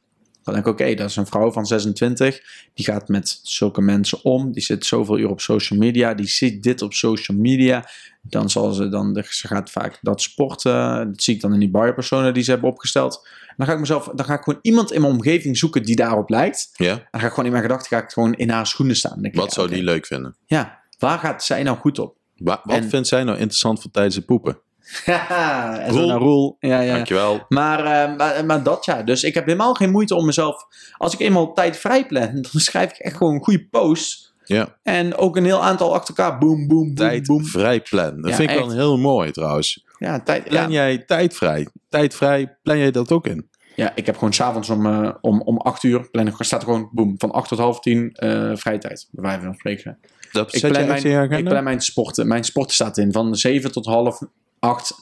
[0.45, 2.41] Dan denk ik, oké, dat is een vrouw van 26.
[2.73, 4.51] Die gaat met zulke mensen om.
[4.51, 6.13] Die zit zoveel uur op social media.
[6.13, 7.89] Die ziet dit op social media.
[8.21, 11.07] Dan zal ze dan, ze gaat vaak dat sporten.
[11.11, 13.27] Dat zie ik dan in die buyer-personen die ze hebben opgesteld.
[13.57, 16.29] Dan ga ik mezelf, dan ga ik gewoon iemand in mijn omgeving zoeken die daarop
[16.29, 16.69] lijkt.
[16.75, 16.95] ja.
[17.11, 19.23] Dan ga ik gewoon in mijn gedachten, ga ik gewoon in haar schoenen staan.
[19.23, 20.35] Ik, Wat ja, zou die leuk vinden?
[20.45, 22.17] Ja, waar gaat zij nou goed op?
[22.35, 24.59] Wa- wat En- vindt zij nou interessant voor tijdens het poepen?
[25.05, 26.07] En zo Roel.
[26.07, 26.57] naar Roel.
[26.59, 26.93] Ja, ja.
[26.93, 27.45] Dankjewel.
[27.49, 30.65] Maar, eh, maar, maar dat ja, dus ik heb helemaal geen moeite om mezelf.
[30.97, 34.33] Als ik eenmaal tijd vrij plan, dan schrijf ik echt gewoon een goede post.
[34.43, 36.37] Ja, En ook een heel aantal achter elkaar.
[36.39, 37.45] Boom, boom, boom, tijd boom.
[37.45, 38.21] vrij plannen.
[38.21, 38.73] Dat Ja, vind ik wel echt.
[38.73, 39.85] een heel mooi trouwens.
[39.97, 40.69] Ja, tijd, Plan ja.
[40.69, 41.67] jij tijd vrij?
[41.89, 43.49] Tijd vrij, plan jij dat ook in?
[43.75, 46.09] ja, ik heb gewoon s'avonds om, eh, om, om 8 uur.
[46.09, 49.07] Plan ik, staat er gewoon boom, van 8 tot half 10 eh vrije tijd.
[49.11, 49.97] Bij wijze van spreken.
[50.31, 52.27] Dat Ik plan, mijn, ik plan mijn sporten.
[52.27, 54.19] Mijn sporten staat in van 7 tot half
[54.65, 54.93] 8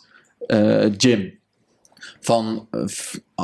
[0.47, 1.39] eh, gym.
[2.19, 2.83] Van eh,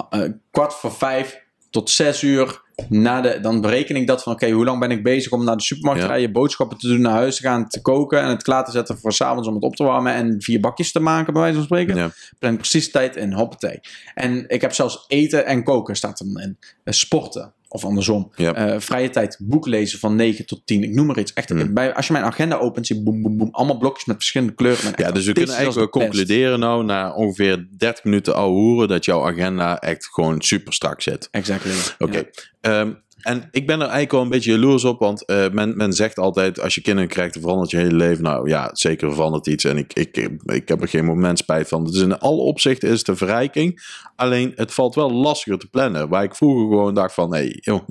[0.10, 2.68] eh, kwart voor 5 tot 6 uur.
[2.90, 5.58] Na de, dan bereken ik dat van oké, hoe lang ben ik bezig om naar
[5.58, 6.08] de supermarkt Ja.
[6.08, 8.72] te rijden, boodschappen te doen, naar huis te gaan, te koken en het klaar te
[8.72, 11.58] zetten voor s'avonds om het op te warmen en vier bakjes te maken, bij wijze
[11.58, 11.96] van spreken.
[11.96, 12.12] Ja.
[12.40, 13.80] Plan precies tijd in, hoppatee.
[14.14, 16.58] En ik heb zelfs eten en koken staat er in.
[16.84, 18.32] Sporten, of andersom.
[18.36, 20.84] Eh, vrije tijd, boek lezen van 9 tot 10.
[20.84, 21.34] Ik noem maar iets.
[21.34, 21.74] Echt, Hmm.
[21.74, 23.50] bij, als je mijn agenda opent, zie je boem, boem, boem.
[23.52, 24.84] Allemaal blokjes met verschillende kleuren.
[24.96, 29.06] En Ja, dus we kunnen eigenlijk concluderen nou na ongeveer 30 minuten ouwe hoeren dat
[29.06, 31.28] jouw agenda echt gewoon super strak zit.
[31.32, 31.72] Exactly.
[32.00, 32.18] Oké.
[32.18, 32.24] Ja.
[32.62, 35.94] Ehm, en ik ben er eigenlijk wel een beetje jaloers op, want eh, men, men
[35.94, 38.24] zegt altijd als je kinderen krijgt, dan verandert je hele leven.
[38.24, 41.86] Nou ja, zeker verandert iets en ik, ik, ik heb er geen moment spijt van.
[41.86, 43.98] Dus in alle opzichten is het een verrijking.
[44.16, 46.10] Alleen het valt wel lastiger te plannen.
[46.10, 47.88] Waar ik vroeger gewoon dacht van, hé hey, joh,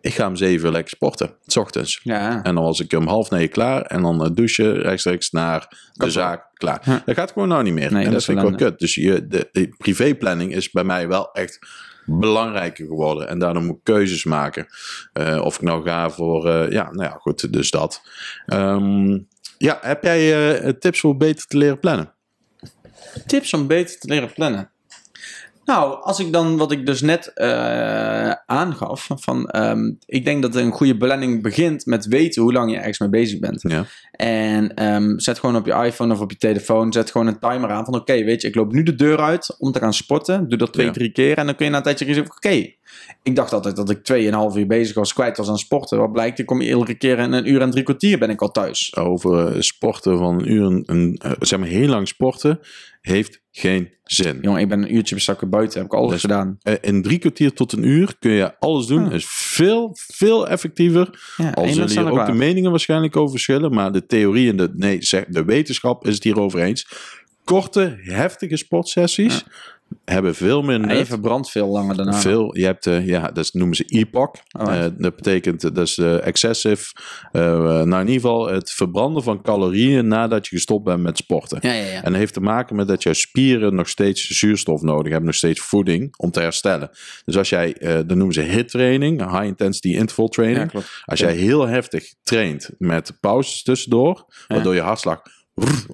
[0.00, 2.00] ik ga om zeven lekker sporten, s ochtends.
[2.02, 2.42] Ja.
[2.42, 6.10] En dan was ik om half negen klaar en dan eh, douchen rechtstreeks naar de
[6.10, 7.02] zaak klaar.
[7.04, 7.92] Dat gaat gewoon nou niet meer.
[7.92, 8.78] Nee, en dat vind ik wel kut.
[8.78, 11.58] Dus je, de, de privéplanning is bij mij wel echt
[12.08, 13.28] belangrijker geworden.
[13.28, 14.66] En daardoor moet ik keuzes maken.
[15.12, 18.02] Eh, of ik nou ga voor, eh, ja, nou ja, goed, dus dat.
[18.46, 19.18] Ehm,
[19.58, 22.14] ja, heb jij eh, tips voor beter te leren plannen?
[23.26, 24.70] Tips om beter te leren plannen.
[25.68, 30.54] Nou, als ik dan wat ik dus net eh, aangaf, van, ehm, ik denk dat
[30.54, 33.62] een goede planning begint met weten hoe lang je ergens mee bezig bent.
[33.62, 33.84] Ja.
[34.10, 37.70] En ehm, zet gewoon op je iPhone of op je telefoon, zet gewoon een timer
[37.70, 40.48] aan van oké, weet je, ik loop nu de deur uit om te gaan sporten.
[40.48, 40.92] Doe dat twee, Ja.
[40.92, 42.72] drie keer en dan kun je na een tijdje zeggen, oké,
[43.22, 43.98] ik dacht altijd dat ik
[44.52, 45.98] 2,5 uur bezig was, kwijt was aan sporten.
[45.98, 48.50] Wat blijkt, ik kom iedere keer in een uur en drie kwartier ben ik al
[48.50, 48.96] thuis.
[48.96, 52.60] Over eh, sporten van een uur, een, een, eh, zeg maar heel lang sporten,
[53.00, 54.38] heeft geen zin.
[54.40, 56.58] Jongen, ik ben een uurtje bestakken buiten, heb ik alles Dus- gedaan.
[56.62, 59.12] Eh, in drie kwartier tot een uur kun je alles doen.
[59.12, 61.32] Is veel, veel effectiever.
[61.36, 63.74] Ja, Al zullen ook de meningen waarschijnlijk over verschillen.
[63.74, 66.88] Maar de theorie en de, nee, zeg, de wetenschap is het hierover eens.
[67.44, 69.44] Korte, heftige sportsessies
[70.04, 72.20] hebben veel meer En je verbrandt veel langer daarna.
[72.20, 74.36] Veel, je hebt, eh, ja, dat noemen ze EPOC.
[74.58, 74.74] Oh?
[74.74, 76.92] Eh, dat betekent, eh, dat is excessive,
[77.32, 81.58] nou in ieder geval het verbranden van calorieën nadat je gestopt bent met sporten.
[81.62, 82.02] Ja, ja, ja.
[82.02, 85.34] En dat heeft te maken met dat jouw spieren nog steeds zuurstof nodig hebben, nog
[85.34, 86.90] steeds voeding om te herstellen.
[87.24, 90.64] Dus als jij, dat noemen ze HIT training, high intensity interval training.
[90.64, 91.02] Ja, klopt.
[91.04, 95.22] Als jij heel heftig traint met pauzes tussendoor, waardoor je hartslag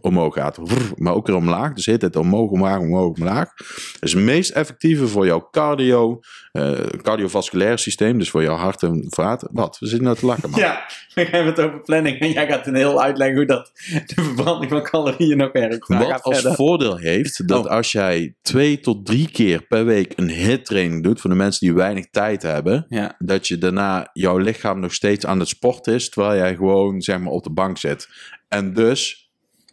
[0.01, 0.59] omhoog gaat,
[0.97, 1.73] maar ook weer omlaag.
[1.73, 3.49] Dus heet het omhoog, omlaag, omhoog, omlaag.
[3.57, 6.21] Dat is het meest effectieve voor jouw cardio,
[6.53, 6.73] eh
[7.03, 9.49] cardiovasculaire systeem, dus voor jouw hart en vaat.
[9.53, 9.77] Wat?
[9.79, 10.61] We zitten nou te lachen, man.
[10.65, 13.71] Ja, we hebben het over planning en jij gaat een heel uitleggen hoe dat
[14.07, 15.89] de verbranding van calorieën nog werkt.
[15.89, 16.55] Wat als verder.
[16.55, 17.71] voordeel heeft dat Oh.
[17.71, 21.67] als jij twee tot drie keer per week een hit training doet voor de mensen
[21.67, 25.95] die weinig tijd hebben, Ja, dat je daarna jouw lichaam nog steeds aan het sporten
[25.95, 28.09] is, terwijl jij gewoon zeg maar op de bank zit.
[28.49, 29.24] En dus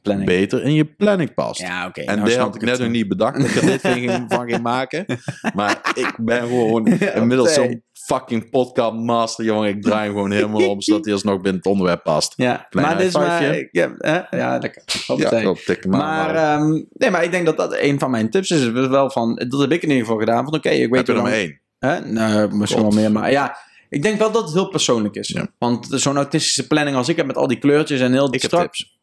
[0.01, 0.29] planning.
[0.29, 1.61] beter in je planning past.
[1.61, 2.01] Ja, oké.
[2.01, 4.49] En nou snap had ik net nog niet bedacht dat ik er dit ging, van
[4.49, 5.05] ging maken.
[5.53, 9.69] Maar ik ben gewoon inmiddels zo'n fucking podcast master, jongen.
[9.69, 12.33] Ik draai hem gewoon helemaal om, zodat hij alsnog binnen het onderwerp past.
[12.35, 13.67] Ja, Klein maar dit is maar...
[13.71, 14.37] Ja, hè?
[14.37, 14.83] ja lekker.
[15.17, 15.53] Ja,
[15.87, 18.61] maar, maar- ehm, nee, maar ik denk dat dat een van mijn tips is.
[18.61, 20.43] is wel van, dat heb ik in ieder geval gedaan.
[20.43, 21.59] Van oké, ik weet Heb je er maar één?
[21.79, 21.99] Hè?
[21.99, 23.11] Nee, misschien wel meer.
[23.11, 23.57] Maar ja,
[23.89, 25.27] ik denk wel dat het heel persoonlijk is.
[25.27, 25.47] Ja.
[25.57, 28.51] Want zo'n autistische planning als ik heb met al die kleurtjes en heel Ik heb
[28.51, 28.99] tips.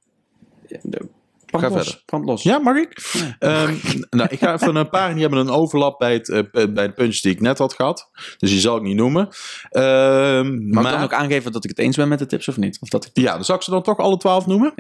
[1.51, 2.03] Brand Ga los, verder.
[2.07, 2.43] brand los.
[2.43, 3.11] Ja, mag ik?
[3.39, 3.75] Ehm,
[4.11, 5.13] nou, ik ga even een paar.
[5.13, 8.11] Die hebben een overlap bij, het, eh, bij de punches die ik net had gehad.
[8.39, 9.29] Dus die zal ik niet noemen.
[9.71, 12.49] Ehm, Mag maar, ik dan ook aangeven dat ik het eens ben met de tips
[12.49, 12.79] of niet?
[12.81, 13.11] Of dat ik...
[13.13, 14.75] Ja, dan zal ik ze dan toch alle twaalf noemen?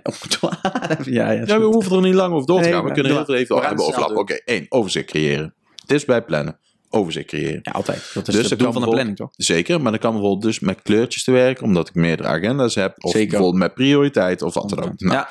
[1.05, 2.81] ja, ja, Ja, we hoeven er niet lang over door te Nee, gaan.
[2.81, 3.62] We maar kunnen heel even maar.
[3.62, 4.16] We hebben gaan het overlap.
[4.22, 4.66] Oké, één.
[4.68, 5.55] Overzicht creëren.
[5.87, 6.59] Tips bij plannen.
[6.90, 7.61] Overzicht creëren.
[7.62, 8.11] Ja, altijd.
[8.14, 9.31] Dat is Dus het doel van de planning, toch?
[9.37, 12.94] Zeker, maar dan kan bijvoorbeeld dus met kleurtjes te werken, omdat ik meerdere agenda's heb.
[13.05, 13.29] Of Zeker.
[13.29, 15.01] bijvoorbeeld met prioriteit of wat dan ook.
[15.01, 15.29] Nou, Ja,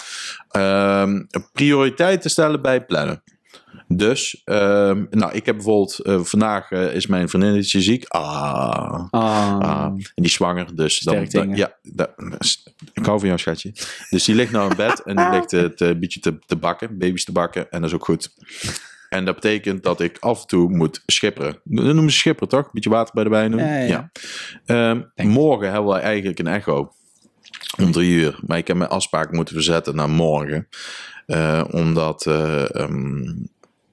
[0.49, 3.23] Ehm, prioriteiten stellen bij plannen.
[3.87, 8.05] Dus, ehm, nou, ik heb bijvoorbeeld, eh, vandaag eh, is mijn vriendinnetje ziek.
[8.07, 12.13] Ah, Ah, ah, en die is zwanger, dus dan, dan- ja, dat-
[12.93, 13.71] ik hou van jou, schatje.
[14.09, 16.55] Dus die ligt nou in bed en die ligt eh, te, een beetje te, te
[16.55, 18.29] bakken, baby's te bakken, en dat is ook goed.
[19.09, 21.59] En dat betekent dat ik af en toe moet schipperen.
[21.63, 22.71] Dat noemen ze schipperen, toch?
[22.71, 23.59] Beetje water bij de wijn doen.
[23.59, 24.09] Ja, ja,
[24.65, 25.01] ja.
[25.15, 26.91] Ehm, morgen hebben we eigenlijk een echo.
[27.79, 28.39] Om drie uur.
[28.45, 30.67] Maar ik heb mijn afspraak moeten verzetten naar morgen.
[31.25, 33.23] Eh, omdat eh, ehm,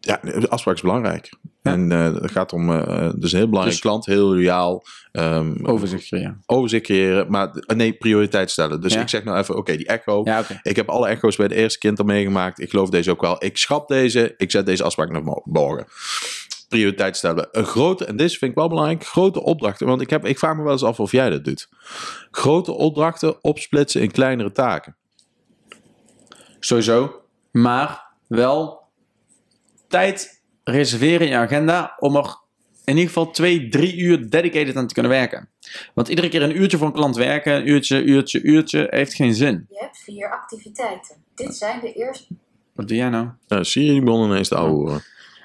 [0.01, 1.33] ja, de afspraak is belangrijk.
[1.65, 1.73] Ja.
[1.73, 4.83] En eh, het gaat om, eh dus een heel belangrijk Dus- klant, heel loyaal.
[5.13, 6.43] ehm, overzicht creëren.
[6.47, 8.81] overzicht creëren, maar eh, nee, prioriteit stellen.
[8.81, 9.01] Dus Ja.
[9.01, 10.21] ik zeg nou even, oké, die echo.
[10.25, 10.43] Ja.
[10.63, 12.61] Ik heb alle echo's bij de eerste kind al meegemaakt.
[12.61, 13.45] Ik geloof deze ook wel.
[13.45, 14.35] Ik schrap deze.
[14.37, 15.87] Ik zet deze afspraak naar mo- morgen.
[16.69, 17.49] prioriteit stellen.
[17.53, 19.87] Een grote, en deze vind ik wel belangrijk, grote opdrachten.
[19.87, 21.69] Want ik, heb, ik vraag me wel eens af of jij dat doet.
[22.31, 24.97] Grote opdrachten opsplitsen in kleinere taken.
[26.61, 27.23] Sowieso.
[27.51, 28.83] Maar wel
[29.89, 32.43] tijd reserveren in je agenda om er
[32.85, 35.49] in ieder geval twee, drie uur dedicated aan te kunnen werken.
[35.95, 39.35] Want iedere keer een uurtje voor een klant werken, een uurtje, uurtje, uurtje, heeft geen
[39.35, 39.67] zin.
[39.71, 41.17] Je hebt vier activiteiten.
[41.35, 42.27] Dit zijn de eerste.
[42.73, 43.29] Wat doe jij nou?
[43.49, 45.01] Nou, Siri die begon ineens te ouwe.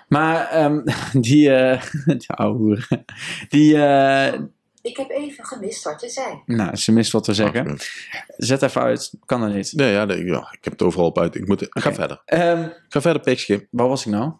[0.07, 0.81] Maar ehm,
[1.21, 2.87] die, eh die ouwe hoer.
[3.49, 4.39] Die, eh,
[4.81, 6.41] Ik heb even gemist wat je zei.
[6.45, 7.77] nou, ze mist wat te zeggen.
[8.37, 9.73] Zet even uit, kan er niet.
[9.75, 11.35] Nee, ja, nee, ja, ik heb het overal op uit.
[11.35, 11.93] Ik moet, Ga Oké.
[11.93, 12.21] verder.
[12.25, 13.67] Ehm, Ga verder, Pixje.
[13.71, 14.31] waar was ik nou?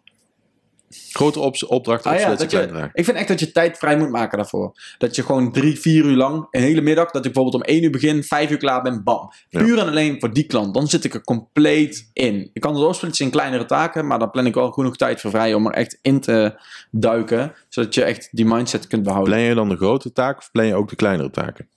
[1.12, 4.10] Grote op, opdrachten Ah ja, dat je, ik vind echt dat je tijd vrij moet
[4.10, 4.72] maken daarvoor.
[4.98, 7.84] Dat je gewoon drie, vier uur lang, een hele middag, dat ik bijvoorbeeld om één
[7.84, 9.32] uur begin, vijf uur klaar ben, bam.
[9.50, 9.64] Ja.
[9.64, 10.74] Puur en alleen voor die klant.
[10.74, 12.50] Dan zit ik er compleet in.
[12.54, 15.32] Ik kan het opsplitsen in kleinere taken, maar dan plan ik wel genoeg tijd voor
[15.32, 16.60] vrij om er echt in te
[16.92, 17.54] duiken.
[17.70, 19.34] Zodat je echt die mindset kunt behouden.
[19.34, 21.70] Plan je dan de grote taak of plan je ook de kleinere taken?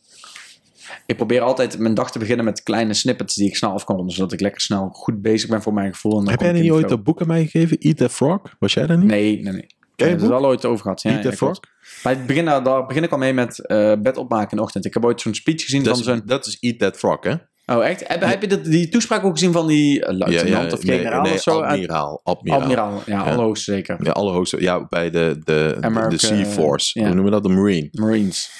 [1.06, 3.96] Ik probeer altijd mijn dag te beginnen met kleine snippets die ik snel af kan
[3.96, 4.14] ronden.
[4.14, 6.12] Zodat ik lekker snel goed bezig ben voor mijn gevoel.
[6.18, 7.78] En dan Heb jij niet ooit dat boek aan mij gegeven?
[7.78, 8.40] Eat the Frog?
[8.58, 9.06] Was jij dat niet?
[9.06, 9.66] Nee, nee, nee.
[9.96, 10.40] Ken je Ja, het dat is boek?
[10.40, 11.02] wel ooit over gehad.
[11.02, 11.60] Ja, Eat the ja, Frog?
[12.02, 14.84] Bij het begin, daar, begin ik al mee met eh, bed opmaken in de ochtend.
[14.84, 16.22] Ik heb ooit zo'n speech gezien Dat van is, zo'n...
[16.26, 17.34] dat is Eat That Frog, hè?
[17.66, 18.08] Oh, echt?
[18.08, 21.32] Heb, heb je dat, die toespraak ook gezien van die eh, luitenant of generaal nee,
[21.32, 21.60] of zo?
[21.60, 22.20] Admiraal.
[22.24, 22.60] Admiraal.
[22.60, 23.96] Admiraal, ja, allerhoogste zeker.
[24.02, 24.60] Ja, allerhoogste.
[24.60, 26.98] Ja, bij de, de, de, America- de Sea Force.
[27.00, 27.06] ja.
[27.06, 27.50] Hoe noemen we dat?
[27.50, 27.88] De Marine.
[27.92, 28.50] Marines.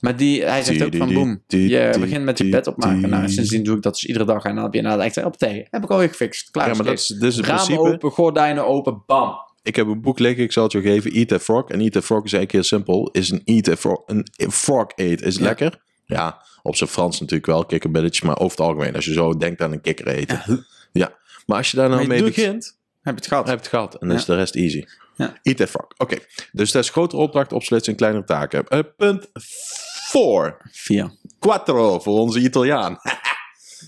[0.00, 3.08] Maar die, hij zegt ook van boem, je begint met je bed opmaken.
[3.10, 4.44] Nou, sindsdien doe ik dat dus iedere dag.
[4.44, 5.66] En dan heb je na echt op thee.
[5.70, 6.50] Heb ik alweer gefixt.
[6.50, 7.88] Klaar Ja, maar dat is, is het Ramen principe.
[7.92, 9.34] open, gordijnen open, bam.
[9.62, 11.10] Ik heb een boek liggen, ik zal het je geven.
[11.12, 11.68] Eat That Frog.
[11.68, 13.08] En Eat That Frog is eigenlijk heel simpel.
[13.12, 14.02] Is een Eat That Frog.
[14.06, 15.42] Een frog eat is Ja.
[15.42, 15.80] lekker.
[16.06, 18.26] Ja, op zijn Frans natuurlijk wel, kikkerbilletjes.
[18.26, 20.66] Maar over het algemeen, als je zo denkt aan een kikker eten.
[20.92, 21.12] Ja.
[21.46, 23.46] Maar als je daar nou je mee begint, Heb je het gehad?
[23.46, 23.92] heb je het gehad.
[23.92, 24.14] En dan Ja.
[24.14, 24.84] is de rest easy.
[25.20, 25.38] Ja.
[25.42, 25.86] Eat That Frog.
[25.96, 26.18] Oké,
[26.52, 28.66] dus dat is grotere opdracht, opsplitsen in kleinere taken.
[28.68, 30.56] Eh, punt 4.
[30.70, 31.10] Vier.
[31.38, 32.98] Quattro voor onze Italiaan.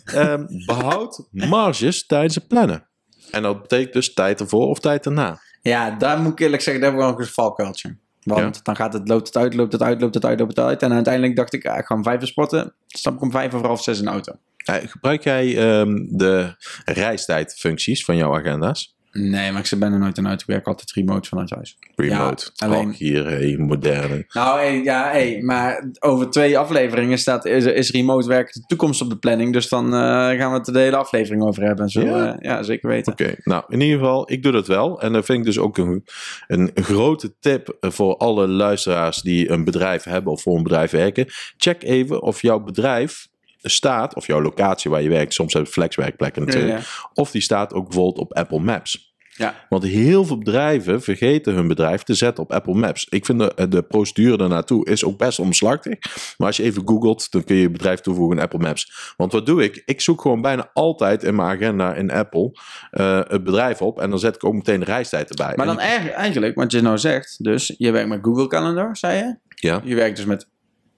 [0.05, 2.87] Ehm, behoud marges tijdens het plannen.
[3.31, 5.41] En dat betekent dus tijd ervoor of tijd erna.
[5.63, 7.97] Ja, daar moet ik eerlijk zeggen, daar heb ik wel een valkuiltje.
[8.23, 10.67] Want dan gaat het, loopt het uit, loopt het uit, loopt het uit, loopt het
[10.67, 10.83] uit.
[10.83, 12.63] En uiteindelijk dacht ik, ja, ik ga om vijf uur sporten.
[12.63, 14.33] Dan stap ik om vijf over half zes in de auto.
[14.57, 16.55] Eh, gebruik jij ehm, de
[16.85, 18.97] reistijdfuncties van jouw agenda's?
[19.13, 20.43] Nee, maar ik zit bijna nooit in de auto.
[20.47, 21.77] Ik werk altijd remote vanuit huis.
[21.97, 24.25] Remote, Ja, alleen- hier, hey, moderne.
[24.29, 29.01] Nou, hey, ja, hey, maar over twee afleveringen staat, is, is remote werk de toekomst
[29.03, 29.53] op de planning.
[29.53, 31.89] Dus dan eh, gaan we het er de hele aflevering over hebben.
[31.89, 32.17] Zo, Ja?
[32.17, 32.37] ja.
[32.41, 33.13] ja, zeker weten.
[33.13, 35.01] Oké, nou in ieder geval, ik doe dat wel.
[35.01, 36.05] En dat vind ik dus ook een,
[36.47, 41.27] een grote tip voor alle luisteraars die een bedrijf hebben of voor een bedrijf werken.
[41.57, 43.31] Check even of jouw bedrijf
[43.63, 46.85] staat, of jouw locatie waar je werkt, soms heb je flexwerkplekken natuurlijk, Ja,
[47.15, 49.13] of die staat ook bijvoorbeeld op Apple Maps.
[49.37, 49.55] Ja.
[49.69, 53.07] Want heel veel bedrijven vergeten hun bedrijf te zetten op Apple Maps.
[53.09, 55.99] Ik vind de, de procedure daarnaartoe is ook best omslachtig.
[56.37, 59.15] Maar als je even googelt, dan kun je je bedrijf toevoegen in Apple Maps.
[59.17, 59.83] Want wat doe ik?
[59.85, 62.59] Ik zoek gewoon bijna altijd in mijn agenda in Apple
[62.91, 64.01] eh, het bedrijf op.
[64.01, 65.53] En dan zet ik ook meteen de reistijd erbij.
[65.57, 69.17] Maar dan eigenlijk, eigenlijk, wat je nou zegt, dus je werkt met Google Calendar, zei
[69.17, 69.37] je?
[69.69, 69.81] Ja.
[69.85, 70.49] Je werkt dus met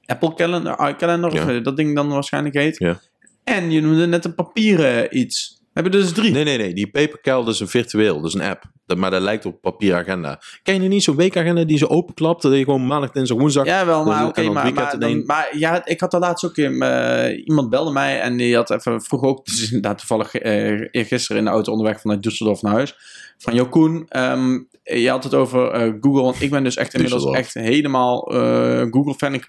[0.06, 1.60] Apple Calendar, iCalendar, of Ja.
[1.60, 2.78] dat ding dan waarschijnlijk heet.
[2.78, 3.00] Ja.
[3.44, 5.58] En je noemde net een papieren iets.
[5.60, 6.32] We hebben dus drie.
[6.32, 6.74] Nee, nee, nee.
[6.74, 8.16] Die Papercal is een virtueel.
[8.16, 8.62] Dat is een app.
[8.86, 10.40] Dat, maar dat lijkt op papieragenda.
[10.62, 12.42] Ken je niet zo'n weekagenda die zo openklapt?
[12.42, 13.66] Dat je gewoon maandag, dinsdag, woensdag...
[13.66, 15.24] Ja, wel, maar Dus- oké, maar, maar, dan,
[15.58, 19.02] ja, ik had daar laatst ook in, eh, iemand belde mij en die had even
[19.02, 22.94] vroeg ook, dus inderdaad toevallig eh gisteren in de auto onderweg vanuit Düsseldorf naar huis,
[23.38, 26.94] van Jo Koen, ehm, je had het over eh, Google, want ik ben dus echt
[26.94, 29.34] inmiddels echt helemaal eh, Google fan.
[29.34, 29.44] Ik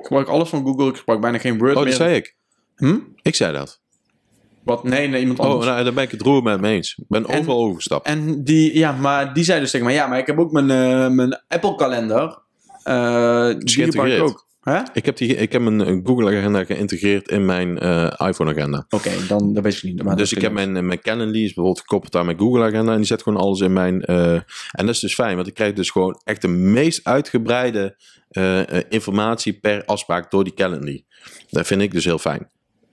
[0.00, 1.92] ik gebruik alles van Google, ik gebruik bijna geen Word Oh, dat meer.
[1.94, 2.36] zei ik.
[2.76, 2.96] Hm?
[3.22, 3.80] Ik zei dat.
[4.64, 4.84] Wat?
[4.84, 5.66] Nee, nee, iemand Oh, anders.
[5.66, 6.94] nou, daar ben ik het roer met me eens.
[6.98, 8.06] Ik ben En- overal overgestapt.
[8.06, 10.70] En die, ja, maar die zei dus tegen mij, ja, maar ik heb ook mijn,
[10.70, 12.38] eh, mijn Apple kalender.
[12.82, 14.46] eh die gebruik ik ook.
[14.92, 18.86] Ik heb, die, ik heb een, Google-agenda geïnteresseerd in mijn eh, iPhone-agenda.
[18.88, 20.02] Oké, dan dat weet ik niet.
[20.02, 22.92] Maar Dus ik heb mijn, mijn Calendly is bijvoorbeeld gekoppeld aan mijn Google-agenda.
[22.92, 24.04] En die zet gewoon alles in mijn...
[24.04, 24.42] eh, en
[24.86, 27.96] dat is dus fijn, want ik krijg dus gewoon echt de meest uitgebreide
[28.28, 31.04] eh, informatie per afspraak door die Calendly.
[31.50, 32.50] Dat vind ik dus heel fijn.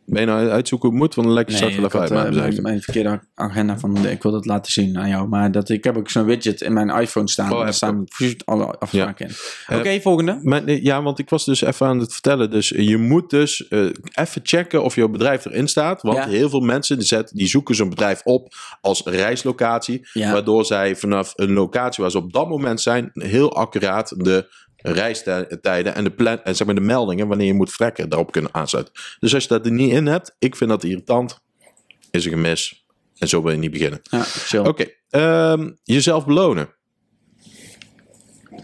[0.10, 1.26] Ben je nou uitzoeken hoe het moet?
[1.26, 2.10] Want dan je Nee, even had, uit.
[2.12, 5.28] eh, Maar mijn, mijn verkeerde agenda van ik wil dat laten zien aan jou.
[5.28, 7.52] Maar dat, ik heb ook zo'n widget in mijn iPhone staan.
[7.52, 8.04] Oh, daar staan
[8.46, 9.34] alle afspraken in.
[9.68, 10.40] Eh, Oké, volgende.
[10.44, 12.50] Maar, ja, want ik was dus even aan het vertellen.
[12.52, 16.02] Dus je moet dus eh, even checken of jouw bedrijf erin staat.
[16.02, 16.28] Want Ja.
[16.28, 20.08] heel veel mensen die, zetten, die zoeken zo'n bedrijf op als reislocatie.
[20.14, 20.32] Ja.
[20.32, 23.10] Waardoor zij vanaf een locatie waar ze op dat moment zijn...
[23.14, 24.48] heel accuraat de
[24.94, 27.28] reistijden en de, plan, en zeg maar de meldingen...
[27.28, 28.94] wanneer je moet vertrekken, daarop kunnen aansluiten.
[29.20, 31.40] Dus als je dat er niet in hebt, ik vind dat irritant.
[32.12, 32.86] Is een gemis.
[33.18, 34.02] En zo wil je niet beginnen.
[34.50, 34.62] Ja.
[34.62, 36.70] Oké, ehm, jezelf belonen.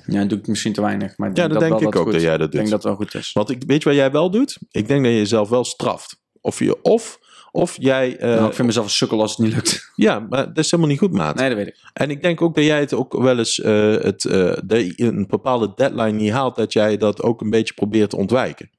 [0.06, 1.18] Ja, dat doe ik misschien te weinig.
[1.18, 2.72] Maar ik Ja, dan denk wel ik ook goed- dat jij dat Ik denk doet.
[2.74, 3.32] dat het wel goed is.
[3.34, 4.58] Want ik, weet je wat jij wel doet?
[4.72, 6.22] Ik denk dat je jezelf wel straft.
[6.42, 7.20] Of, je, of,
[7.56, 8.18] of jij...
[8.18, 9.92] eh, nou, ik vind mezelf een sukkel als het niet lukt.
[9.96, 11.36] Ja, maar dat is helemaal niet goed, maat.
[11.36, 11.78] Nee, dat weet ik.
[11.94, 13.62] En ik denk ook dat jij het ook wel eens...
[13.62, 16.56] eh, het, eh, dat je een bepaalde deadline niet haalt...
[16.56, 18.70] dat jij dat ook een beetje probeert te ontwijken.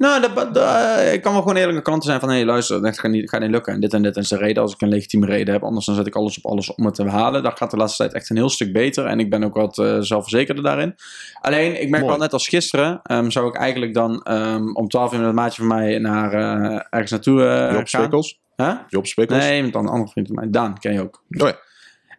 [0.00, 2.28] Nou, dat, dat, eh, ik kan wel gewoon eerlijk aan kanten zijn van...
[2.28, 3.72] hé, hey, luister, dat gaat niet, gaat niet lukken.
[3.72, 5.62] En dit en dit is de reden als ik een legitieme reden heb.
[5.62, 7.42] Anders dan zet ik alles op alles om het te behalen.
[7.42, 9.06] Dat gaat de laatste tijd echt een heel stuk beter.
[9.06, 10.94] En ik ben ook wat eh, zelfverzekerder daarin.
[11.40, 12.14] Alleen, ik merk Mooi.
[12.14, 13.00] wel net als gisteren...
[13.02, 15.98] ehm, zou ik eigenlijk dan ehm, om 12 uur met een maatje van mij...
[15.98, 17.86] naar eh, ergens naartoe eh Job gaan.
[17.86, 18.40] Spikkels?
[18.56, 18.74] Huh?
[18.88, 19.38] Job Spikkels?
[19.38, 20.50] Nee, met een andere vriend van mij.
[20.50, 21.22] Daan, ken je ook.
[21.38, 21.58] Oh ja.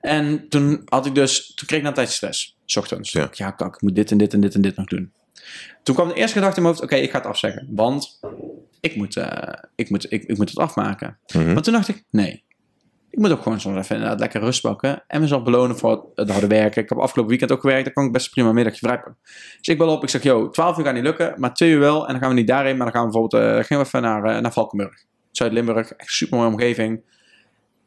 [0.02, 2.58] En toen had ik dus, toen kreeg ik na een tijd stress.
[2.66, 3.12] 's ochtends.
[3.12, 3.30] Ja.
[3.32, 3.52] Ja.
[3.52, 5.12] kak, ik moet dit en dit en dit en dit nog doen.
[5.84, 7.68] Toen kwam de eerste gedachte in mijn hoofd, oké, ik ga het afzeggen.
[7.70, 8.20] Want
[8.80, 11.18] ik moet, eh, ik moet, ik, ik moet het afmaken.
[11.34, 11.54] Mhm.
[11.54, 12.44] Maar toen dacht ik, nee.
[13.10, 15.04] Ik moet ook gewoon soms even inderdaad lekker rust pakken.
[15.08, 16.82] En mezelf belonen voor het harde werken.
[16.82, 17.84] Ik heb afgelopen weekend ook gewerkt.
[17.84, 19.18] Dan kan ik best prima middagje vrij pakken.
[19.58, 20.04] Dus ik bel op.
[20.04, 21.34] Ik zeg, yo, 12 uur gaat niet lukken.
[21.38, 22.06] Maar 2 uur wel.
[22.06, 22.78] En dan gaan we niet daarheen.
[22.78, 25.06] Maar dan gaan we bijvoorbeeld eh, gaan we even naar, eh, naar Valkenburg.
[25.32, 25.92] Zuid-Limburg.
[25.92, 27.02] Echt super mooie omgeving.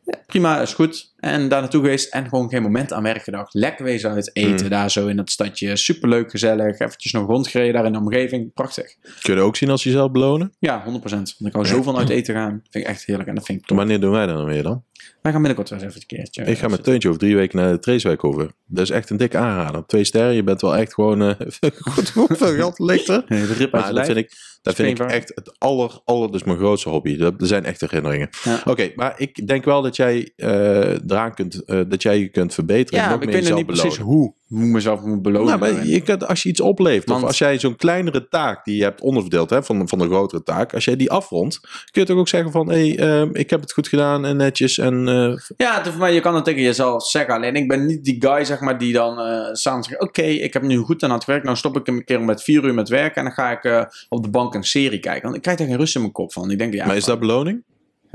[0.04, 1.12] Ja, prima, is goed.
[1.16, 3.54] En daar naartoe geweest en gewoon geen moment aan werk gedacht.
[3.54, 4.70] Lekker wezen uit eten Mm.
[4.70, 5.76] daar zo in dat stadje.
[5.76, 6.78] Superleuk, gezellig.
[6.78, 8.52] Eventjes nog rondgereden daar in de omgeving.
[8.52, 8.94] Prachtig.
[9.22, 10.52] Kun je ook zien als jezelf belonen?
[10.58, 11.34] Ja, 100%.
[11.38, 12.62] Want ik hou zo van uit eten gaan.
[12.70, 13.76] Vind ik echt heerlijk en dat vind ik top.
[13.76, 14.84] Wanneer doen wij dan weer dan?
[15.22, 16.44] Wij gaan binnenkort wel eens even een keertje.
[16.44, 18.50] Ik ga met Teuntje over drie weken naar de Traceweek over.
[18.66, 19.86] Dat is echt een dikke aanrader.
[19.86, 23.24] Twee sterren, je bent wel echt gewoon eh goed hoeveel geld ligt er.
[23.28, 24.32] Nee, de rip uit Maar dat vind ik,
[24.64, 27.16] dat vind ik echt het aller, aller, dus mijn grootste hobby.
[27.16, 28.28] Dat, er zijn echte herinneringen.
[28.44, 28.62] Ja.
[28.64, 32.54] Oké, maar ik denk wel dat jij eh eraan kunt, eh, dat jij je kunt
[32.54, 33.00] verbeteren.
[33.00, 34.14] Ja, en ook maar ik weet niet precies belonen.
[34.14, 35.58] Hoe ik mezelf moet belonen.
[35.60, 38.76] Nou, je kunt, als je iets oplevert, Want- of als jij zo'n kleinere taak die
[38.76, 42.04] je hebt onderverdeeld hè, van, van een grotere taak, als jij die afrondt, kun je
[42.04, 45.08] toch ook zeggen van, hé, hey, ehm, ik heb het goed gedaan en netjes en
[45.08, 47.34] eh, Ja, het- maar je kan het tegen jezelf zeggen.
[47.34, 50.00] Alleen ik ben niet die guy, zeg maar, die dan eh samen zegt...
[50.00, 51.44] Oké, ik heb nu goed aan het werk.
[51.44, 53.16] Nou stop ik een keer met vier uur met werken.
[53.16, 55.22] En dan ga ik eh, op de bank een serie kijken.
[55.22, 56.50] Want ik krijg daar geen rust in mijn kop van.
[56.50, 57.62] Ik denk, ja, maar is dat beloning?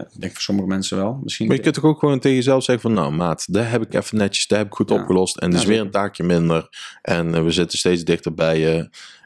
[0.02, 1.20] Ik denk voor sommige mensen wel.
[1.24, 3.82] Misschien Maar je kunt toch ook gewoon tegen jezelf zeggen van, nou maat, daar heb
[3.82, 4.96] ik even netjes, daar heb ik goed Ja.
[4.96, 6.70] opgelost en er is Ja, weer een taakje minder
[7.02, 8.80] en eh, we zitten steeds dichter bij eh,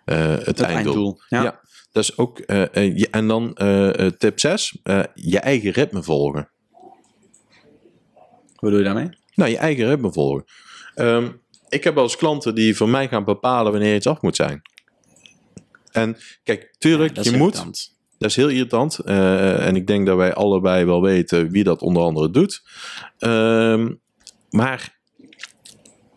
[0.06, 0.94] eh, het, het einddoel.
[0.94, 1.20] einddoel.
[1.28, 1.44] Ja.
[1.44, 1.60] Ja.
[1.92, 3.54] Dat is ook, je- en dan
[4.18, 4.78] tip 6,
[5.14, 6.50] je eigen ritme volgen.
[8.56, 9.10] Wat doe je daarmee?
[9.36, 10.44] Nou, je eigen ritme volgen.
[10.96, 11.30] Ehm,
[11.70, 14.62] ik heb wel eens klanten die voor mij gaan bepalen wanneer iets af moet zijn.
[15.92, 17.93] En kijk, tuurlijk, je moet.
[18.24, 19.00] Dat is heel irritant.
[19.00, 22.64] eh, en ik denk dat wij allebei wel weten wie dat onder andere doet.
[23.20, 23.94] Ehm,
[24.50, 25.02] maar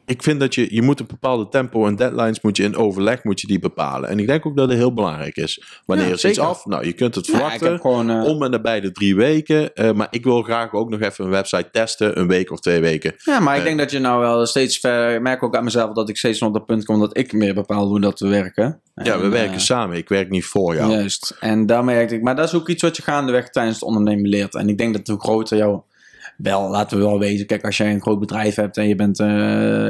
[0.07, 3.25] ik vind dat je, je moet een bepaalde tempo en deadlines moet je in overleg
[3.25, 4.09] moet je die bepalen.
[4.09, 5.63] En ik denk ook dat het heel belangrijk is.
[5.87, 6.65] Wanneer Ja, is iets af?
[6.67, 7.81] Nou, je kunt het verwachten.
[7.81, 8.11] gewoon...
[8.11, 9.75] eh, om en nabij de drie weken.
[9.75, 12.19] eh, maar ik wil graag ook nog even een website testen.
[12.19, 13.15] Een week of twee weken.
[13.25, 13.67] Ja, maar ik Eh.
[13.67, 15.15] denk dat je nou wel steeds ver...
[15.15, 17.55] Ik merk ook aan mezelf dat ik steeds op dat punt kom dat ik meer
[17.55, 18.81] bepaal hoe dat we werken.
[18.95, 19.97] Ja, we En, werken samen.
[19.97, 20.91] Ik werk niet voor jou.
[20.91, 21.37] Juist.
[21.41, 22.23] En daar merkte ik...
[22.23, 24.55] Maar dat is ook iets wat je gaandeweg tijdens het ondernemen leert.
[24.55, 25.85] En ik denk dat hoe groter jouw...
[26.37, 27.47] Wel, laten we wel wezen.
[27.47, 29.27] Kijk, als jij een groot bedrijf hebt en je bent eh,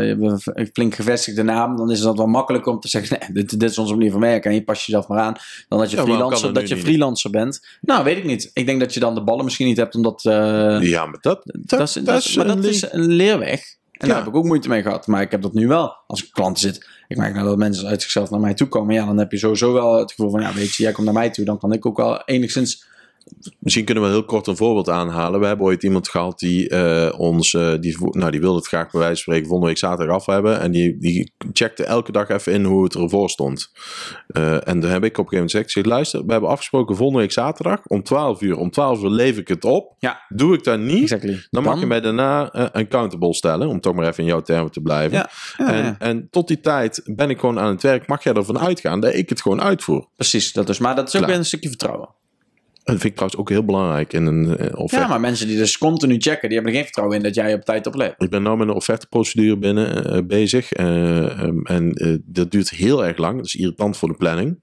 [0.09, 3.70] een flink gevestigde naam, dan is dat wel makkelijker om te zeggen: nee, dit, dit
[3.70, 5.34] is onze manier van werken en je past jezelf maar aan.
[5.68, 6.84] Dan dat je, Ja, freelancer, dat je niet?
[6.84, 7.66] freelancer bent.
[7.80, 8.51] Nou, weet ik niet.
[8.53, 10.24] Ik denk dat je dan de ballen misschien niet hebt, omdat.
[10.24, 10.32] eh,
[10.80, 13.61] Ja, maar dat, dat, dat is, dat is- maar een dat is een leerweg.
[13.92, 14.14] En Ja.
[14.14, 15.07] daar heb ik ook moeite mee gehad.
[15.07, 15.97] Maar ik heb dat nu wel.
[16.07, 16.88] Als ik klant zit.
[17.09, 18.94] Ik merk nou dat mensen uit zichzelf naar mij toe komen.
[18.94, 20.40] Ja, dan heb je sowieso wel het gevoel van...
[20.40, 21.44] Ja, weet je, jij komt naar mij toe.
[21.44, 22.84] Dan kan ik ook wel enigszins...
[23.59, 25.41] Misschien kunnen we heel kort een voorbeeld aanhalen.
[25.41, 28.91] We hebben ooit iemand gehad die eh, ons, eh, die, nou, die wilde het graag
[28.91, 30.61] bij wijze van spreken volgende week zaterdag af hebben.
[30.61, 33.72] En die, die checkte elke dag even in hoe het ervoor stond.
[34.27, 36.97] Eh, en dan heb ik op een gegeven moment gezegd, zeg, luister, we hebben afgesproken
[36.97, 38.57] volgende week zaterdag om 12 uur.
[38.57, 39.95] Om 12 uur lever ik het op.
[39.99, 40.20] Ja.
[40.29, 41.47] Doe ik dat niet, Exactly.
[41.51, 43.68] dan mag je mij daarna eh, accountable stellen.
[43.68, 45.18] Om toch maar even in jouw termen te blijven.
[45.18, 45.97] Ja, ja, en, ja.
[45.99, 48.07] en tot die tijd ben ik gewoon aan het werk.
[48.07, 50.09] Mag jij ervan uitgaan dat ik het gewoon uitvoer?
[50.16, 50.79] Precies, dat is.
[50.79, 51.31] Maar dat is ook Klaar.
[51.31, 52.09] weer een stukje vertrouwen.
[52.87, 55.05] Dat vind ik trouwens ook heel belangrijk in een eh, offerte.
[55.05, 56.49] Ja, maar mensen die dus continu checken...
[56.49, 58.22] die hebben er geen vertrouwen in dat jij op tijd oplevert.
[58.22, 60.72] Ik ben nu met een offerteprocedure binnen eh, bezig.
[60.72, 61.93] eh, ehm, en
[62.24, 63.37] dat duurt heel erg lang.
[63.37, 64.59] Dat is irritant voor de planning.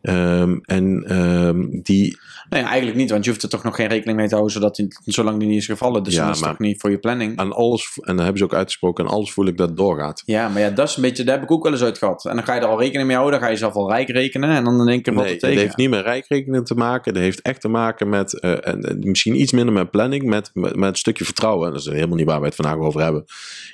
[0.00, 2.18] Ehm, en ehm, die,
[2.50, 3.10] Nee, eigenlijk niet.
[3.10, 4.54] Want je hoeft er toch nog geen rekening mee te houden...
[4.54, 6.02] Zodat die, zolang die niet is gevallen.
[6.02, 7.38] Dus Ja, dan is toch niet voor je planning.
[7.38, 10.22] aan alles, en dat hebben ze ook uitgesproken, aan alles voel ik dat het doorgaat.
[10.26, 11.24] Ja, maar ja, dat is een beetje...
[11.24, 12.24] Daar heb ik ook wel eens uit gehad.
[12.24, 13.38] En dan ga je er al rekening mee houden.
[13.38, 14.50] Dan ga je zelf al rijk rekenen.
[14.50, 15.64] En dan één keer valt Nee, het het tegen.
[15.66, 17.14] heeft niet met rijkrekening te maken.
[17.14, 20.50] Dat heeft echt te maken met, eh, en, en misschien iets minder met planning, met,
[20.54, 21.66] met, met een stukje vertrouwen.
[21.66, 23.24] En dat is helemaal niet waar we het vandaag over hebben.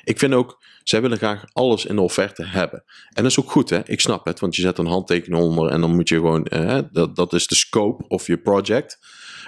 [0.04, 2.84] Ik vind ook, zij willen graag alles in de offerte hebben.
[2.86, 3.80] En dat is ook goed, hè?
[3.84, 6.78] Ik snap het, want je zet een handtekening onder en dan moet je gewoon, eh,
[6.92, 8.98] dat, dat is de scope of je project.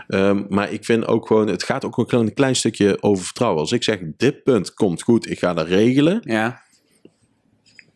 [0.07, 3.61] Ehm, maar ik vind ook gewoon, het gaat ook een klein, stukje over vertrouwen.
[3.61, 6.21] Als ik zeg, dit punt komt goed, ik ga dat regelen.
[6.25, 6.65] Ja,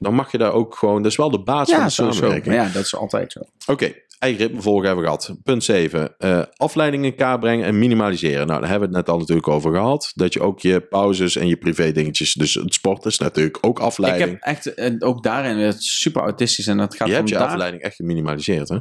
[0.00, 1.02] dan mag je daar ook gewoon...
[1.02, 2.46] Dat is wel de basis van de samenwerking.
[2.46, 3.40] Maar ja, dat is altijd zo.
[3.72, 5.36] Oké, eigen ritme volgen hebben we gehad.
[5.44, 6.14] Punt 7.
[6.18, 8.46] eh afleiding in kaart brengen en minimaliseren.
[8.46, 10.12] Nou, daar hebben we het net al natuurlijk over gehad.
[10.14, 12.32] Dat je ook je pauzes en je privé dingetjes...
[12.34, 14.30] Dus het sport is natuurlijk ook Ik afleiding.
[14.30, 17.48] heb echt ook daarin super autistisch en dat gaat je hebt je daar...
[17.48, 18.78] afleiding echt geminimaliseerd, hè?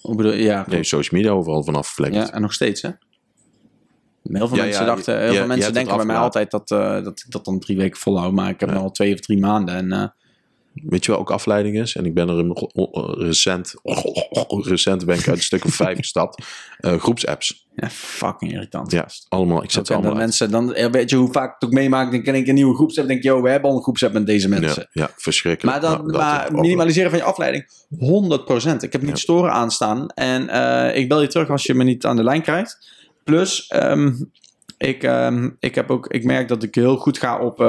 [0.00, 0.32] Hoe bedoel?
[0.32, 2.26] Ja, Nee, social media overal vanaf geflikkerd.
[2.28, 2.90] ja, en nog steeds hè.
[4.22, 6.70] Heel veel Ja, mensen ja, dachten, heel je veel mensen denken bij mij altijd dat,
[6.70, 8.74] eh, dat ik dat dan drie weken volhoud, maar ik heb Ja.
[8.74, 10.04] nu al twee of drie maanden en eh,
[10.74, 11.96] Weet je wel ook afleiding is?
[11.96, 12.56] En ik ben er een-
[13.26, 13.74] recent,
[14.72, 16.44] recent ben ik uit een stuk of vijf gestapt.
[16.78, 17.66] Eh, groepsapps.
[17.74, 18.90] ja, fucking irritant.
[18.92, 19.62] Ja, allemaal.
[19.62, 20.20] Ik zet dat allemaal uit.
[20.20, 22.54] mensen dan, eh, weet je hoe vaak ik het ook meemaak, dan ken ik een
[22.54, 24.88] nieuwe groepsapp, denk yo, we hebben al een groepsapp met deze mensen.
[24.92, 25.80] Ja, ja, verschrikkelijk.
[25.82, 27.68] Maar, dan, Nou, maar minimaliseren van je afleiding,
[27.98, 28.82] 100%.
[28.82, 29.16] Ik heb niet Ja.
[29.16, 30.06] storen aanstaan.
[30.08, 32.90] En eh, ik bel je terug als je me niet aan de lijn krijgt.
[33.24, 34.12] Plus, ehm,
[34.78, 37.60] ik, ehm, ik, heb ook, ik merk dat ik heel goed ga op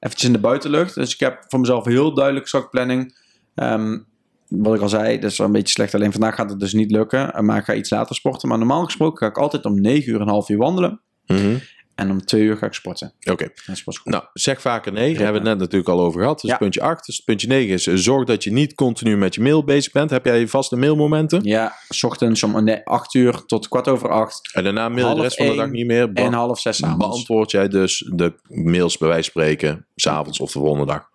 [0.00, 0.94] eventjes in de buitenlucht.
[0.94, 3.16] Dus ik heb voor mezelf heel duidelijk zakplanning.
[3.54, 3.98] Ehm
[4.48, 5.94] wat ik al zei, dat is wel een beetje slecht.
[5.94, 7.32] Alleen vandaag gaat het dus niet lukken.
[7.34, 8.48] eh, Maar ik ga iets later sporten.
[8.48, 11.00] Maar normaal gesproken ga ik altijd om 9 uur en een half uur wandelen.
[11.26, 11.56] Mhm.
[11.98, 13.12] En om 2 uur ga ik sporten.
[13.30, 13.48] Oké,
[13.84, 14.00] goed.
[14.04, 15.14] nou zeg vaker nee.
[15.14, 16.40] Daar hebben we het net natuurlijk al over gehad.
[16.40, 16.56] Dus Ja.
[16.56, 17.06] puntje 8.
[17.06, 20.10] Dus puntje 9 is eh, zorg dat je niet continu met je mail bezig bent.
[20.10, 21.42] Heb jij vaste mailmomenten?
[21.42, 24.50] Ja, s ochtends om nee, 8 uur tot kwart over 8.
[24.52, 26.10] En daarna mail je de rest van de dag niet meer.
[26.14, 27.06] En half zes avonds.
[27.06, 31.08] beantwoord jij dus de mails bij wijze van spreken, s'avonds of de volgende dag.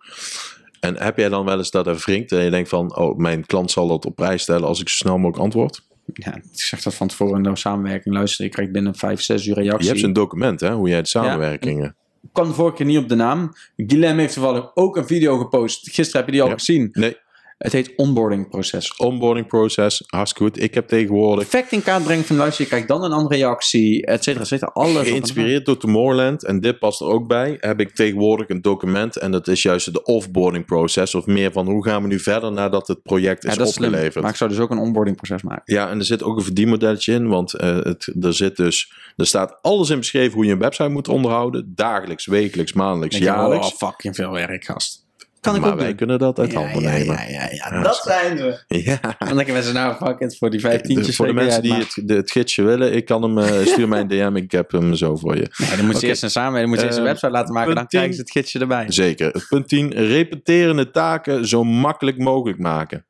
[0.80, 3.46] En heb jij dan wel eens dat er wringt en je denkt van, oh, mijn
[3.46, 5.82] klant zal dat op prijs stellen als ik zo snel mogelijk antwoord?
[6.12, 8.14] Ja, ik zeg dat van tevoren in de samenwerking.
[8.14, 9.82] Luister, ik krijg binnen 5, 6 uur reactie.
[9.82, 11.96] Je hebt zo'n document, hè, hoe jij de samenwerkingen...
[12.22, 13.52] Ik kwam de vorige keer niet op de naam.
[13.76, 15.90] Guillem heeft toevallig ook een video gepost.
[15.90, 16.54] Gisteren heb je die al Ja.
[16.54, 16.88] gezien.
[16.92, 17.16] Nee,
[17.58, 18.96] Het heet onboarding proces.
[18.96, 20.62] onboarding process, hartstikke goed.
[20.62, 24.06] Ik heb tegenwoordig, Perfect in kaart brengen van luister, je krijgt dan een andere reactie,
[24.06, 24.70] et cetera, et cetera.
[24.72, 29.16] Alles geïnspireerd door Tomorrowland, en dit past er ook bij, heb ik tegenwoordig een document
[29.16, 32.52] en dat is juist de offboarding process, of meer van hoe gaan we nu verder
[32.52, 34.22] nadat het project Ja, is opgeleverd.
[34.22, 35.74] Maar ik zou dus ook een onboarding proces maken.
[35.74, 39.26] Ja, en er zit ook een verdienmodelletje in, want eh, het, er zit dus, er
[39.26, 43.36] staat alles in beschreven hoe je een website moet onderhouden, dagelijks, wekelijks, maandelijks, Denk je,
[43.36, 43.72] jaarlijks.
[43.72, 45.03] Oh, fucking veel werk, gast.
[45.44, 45.96] Kan ik maar ook wij doen.
[45.96, 47.16] kunnen dat uit handen ja, nemen.
[47.16, 48.64] ja, ja, ja, dat zijn ze.
[48.68, 49.00] Ja.
[49.18, 51.16] Dan denken mensen, nou, fuck it, voor die vijftientjes.
[51.16, 54.00] voor de mensen die het, de, het gidsje willen, ik kan hem, eh, stuur mij
[54.00, 55.48] een DM, ik heb hem zo voor je.
[55.76, 57.74] dan moet je eerst een samenwerking, dan moet je eerst een Eh, website laten maken,
[57.74, 58.84] dan krijgen ze het gidsje erbij.
[58.88, 59.46] Zeker.
[59.48, 59.92] Punt 10.
[59.92, 63.04] Repeterende taken zo makkelijk mogelijk maken.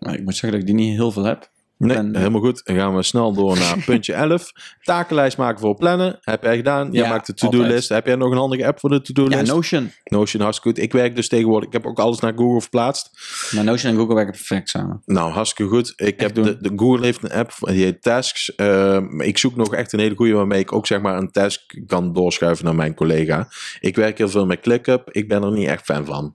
[0.00, 1.52] Nou, ik moet zeggen dat ik die niet heel veel heb.
[1.78, 2.60] Nee, En, helemaal goed.
[2.64, 4.52] Dan gaan we snel door naar puntje 11.
[4.82, 6.18] Takenlijst maken voor plannen.
[6.20, 6.92] Heb jij gedaan.
[6.92, 7.88] Jij Ja, maakt de to-do-list.
[7.88, 9.52] Heb jij nog een handige app voor de Ja, to-do-list?
[9.52, 9.90] Notion.
[10.04, 10.86] Notion, hartstikke goed.
[10.86, 11.66] Ik werk dus tegenwoordig.
[11.66, 13.10] Ik heb ook alles naar Google verplaatst.
[13.54, 15.02] Maar Notion en Google werken perfect samen.
[15.04, 15.92] Nou, hartstikke goed.
[15.96, 18.54] Ik heb de, de Google heeft een app, die heet Tasks.
[18.54, 21.60] Ehm, ik zoek nog echt een hele goede waarmee ik ook zeg maar een task
[21.86, 23.48] kan doorschuiven naar mijn collega.
[23.80, 25.10] Ik werk heel veel met ClickUp.
[25.10, 26.34] Ik ben er niet echt fan van.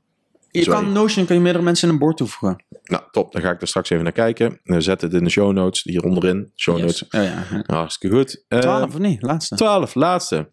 [0.52, 0.80] Je Sorry.
[0.80, 2.64] kan Notion kun je meerdere mensen in een bord toevoegen.
[2.84, 3.32] Nou, top.
[3.32, 4.60] Dan ga ik er straks even naar kijken.
[4.64, 6.52] Dan zet het in de show notes, hier onderin.
[6.56, 6.86] Show Yes.
[6.86, 7.04] notes.
[7.04, 7.44] Oh, ja.
[7.52, 7.76] ja.
[7.76, 8.44] Hartstikke goed.
[8.48, 9.22] Eh, 12 of niet?
[9.22, 9.56] Laatste.
[9.56, 10.52] 12, laatste.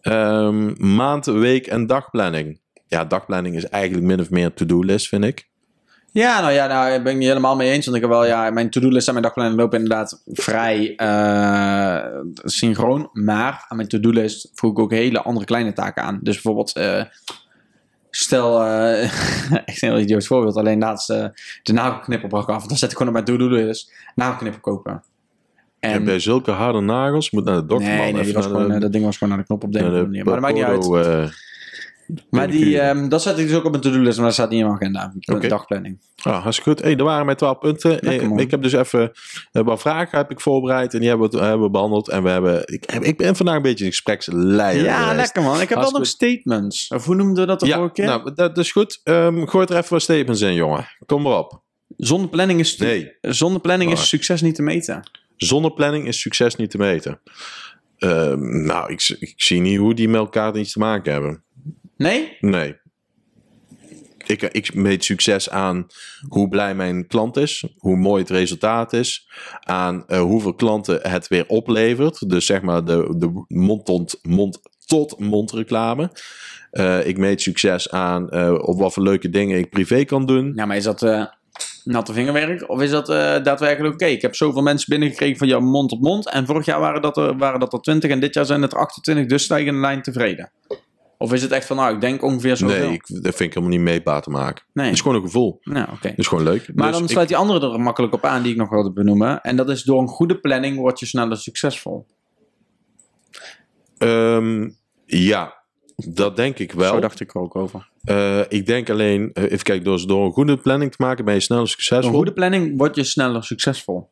[0.00, 2.60] Ehm, maand, week en dagplanning.
[2.86, 5.48] Ja, dagplanning is eigenlijk min of meer to-do-list, vind ik.
[6.12, 7.84] Ja, nou ja, nou, daar ben ik niet helemaal mee eens.
[7.84, 13.08] Want ik heb wel, ja, mijn to-do-list en mijn dagplanning lopen inderdaad vrij eh, synchroon.
[13.12, 16.18] Maar aan mijn to-do-list voeg ik ook hele andere kleine taken aan.
[16.22, 17.02] Dus bijvoorbeeld, eh,
[18.16, 19.02] stel, eh,
[19.64, 20.56] echt een heel idioot voorbeeld.
[20.56, 21.26] Alleen laatst eh,
[21.62, 22.66] de nagelknipper brak af.
[22.66, 25.02] Dan zet ik gewoon op mijn to-do-list nagelknipper kopen.
[25.78, 27.88] En bij zulke harde nagels moet naar de dokter.
[27.88, 29.78] nee, nee die was gewoon, eh, dat ding was gewoon naar de knop op de
[29.78, 30.24] de.
[30.24, 31.32] Maar dat maakt niet uit.
[32.30, 34.60] Maar die, ehm, dat zet ik dus ook op mijn to-do-list, maar dat staat niet
[34.60, 35.12] in mijn agenda.
[35.48, 36.00] Dagplanning.
[36.22, 36.80] Ah, hartstikke goed.
[36.82, 37.90] Hey, er waren mijn 12 punten.
[38.00, 39.12] Lekker, Eh, ik heb dus even
[39.52, 42.08] eh, wat vragen heb ik voorbereid en die hebben we, hebben we behandeld.
[42.08, 45.60] En we hebben, ik, ik ben vandaag een beetje een gespreksleider Ja, lekker man.
[45.60, 46.88] Ik heb wel nog statements.
[46.88, 48.04] Of hoe noemden we dat de Ja, vorige keer?
[48.06, 49.00] nou, dat is goed.
[49.04, 50.86] Ehm, gooi er even wat statements in, jongen.
[51.06, 51.62] Kom maar op.
[51.96, 53.12] Zonder planning is, Nee.
[53.20, 55.10] zonder planning is succes niet te meten.
[55.36, 57.20] Zonder planning is succes niet te meten.
[57.98, 61.44] Ehm, nou, ik, ik zie niet hoe die met elkaar iets te maken hebben.
[61.96, 62.36] Nee?
[62.40, 62.82] Nee.
[64.26, 65.86] Ik, ik meet succes aan
[66.28, 69.28] hoe blij mijn klant is, hoe mooi het resultaat is,
[69.60, 72.30] aan eh, hoeveel klanten het weer oplevert.
[72.30, 73.44] Dus zeg maar de, de
[74.22, 76.10] mond-tot-mond reclame.
[76.70, 80.52] Eh, ik meet succes aan eh, op wat voor leuke dingen ik privé kan doen.
[80.54, 81.30] Ja, maar is dat
[81.84, 82.68] natte vingerwerk?
[82.68, 83.06] Of is dat
[83.44, 84.06] daadwerkelijk oké?
[84.06, 86.30] Ik heb zoveel mensen binnengekregen van jouw mond op mond.
[86.30, 88.72] En vorig jaar waren dat, er, waren dat er 20 en dit jaar zijn het
[88.72, 89.26] er 28.
[89.26, 90.50] Dus sta je in de lijn tevreden.
[91.24, 92.84] Of is het echt van, nou, ik denk ongeveer zoveel?
[92.86, 94.64] Nee, ik, dat vind ik helemaal niet meetbaar te maken.
[94.72, 94.84] Nee.
[94.84, 95.60] Het is gewoon een gevoel.
[95.62, 96.08] Nou, oké.
[96.08, 96.74] Het is gewoon leuk.
[96.74, 98.92] Maar Dus dan ik- sluit die andere er makkelijk op aan die ik nog wilde
[98.92, 99.40] benoemen.
[99.40, 102.06] En dat is door een goede planning word je sneller succesvol.
[103.98, 104.68] Ehm,
[105.06, 105.62] ja,
[105.96, 106.92] Dat denk ik wel.
[106.94, 107.88] Zo dacht ik er ook over.
[108.04, 111.34] Eh, ik denk alleen, eh, even kijken, door, door een goede planning te maken ben
[111.34, 112.08] je sneller succesvol.
[112.08, 114.08] Een goede planning word je sneller succesvol.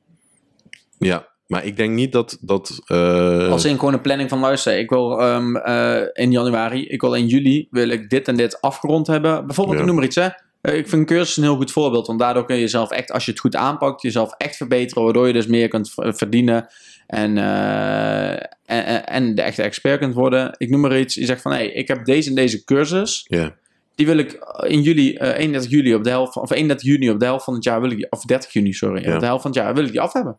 [0.98, 2.38] Ja, maar ik denk niet dat...
[2.40, 6.86] dat eh, Als in gewoon een planning van luister, ik wil ehm, eh, in januari,
[6.86, 9.47] ik wil in juli, wil ik dit en dit afgerond hebben.
[9.47, 9.82] Bijvoorbeeld, Ja.
[9.82, 10.28] ik noem maar iets hè.
[10.61, 13.12] Eh, Ik vind een cursus een heel goed voorbeeld, want daardoor kun je jezelf echt,
[13.12, 16.66] als je het goed aanpakt, jezelf echt verbeteren, waardoor je dus meer kunt verdienen
[17.07, 20.55] en, en, en- de echte expert kunt worden.
[20.59, 23.24] Ik noem maar iets, je zegt van, hé, hey, ik heb deze en deze cursus,
[23.28, 23.55] Ja.
[23.95, 27.18] die wil ik in juli, eh 31 juli op de helft, of 31 juni op
[27.18, 29.14] de helft van het jaar wil ik die, of 30 juni, sorry, Ja.
[29.14, 30.36] op de helft van het jaar wil ik die af hebben.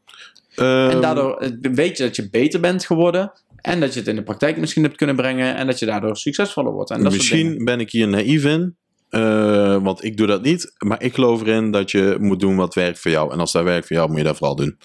[0.55, 3.31] Ehm, En daardoor eh, weet je dat je beter bent geworden.
[3.61, 5.55] En dat je het in de praktijk misschien hebt kunnen brengen.
[5.55, 6.91] En dat je daardoor succesvoller wordt.
[6.91, 7.11] En dat.
[7.13, 8.75] Misschien ben ik hier naïef in.
[9.09, 10.73] eh, want ik doe dat niet.
[10.85, 13.31] Maar ik geloof erin dat je moet doen wat werkt voor jou.
[13.33, 14.77] En als dat werkt voor jou, moet je dat vooral doen.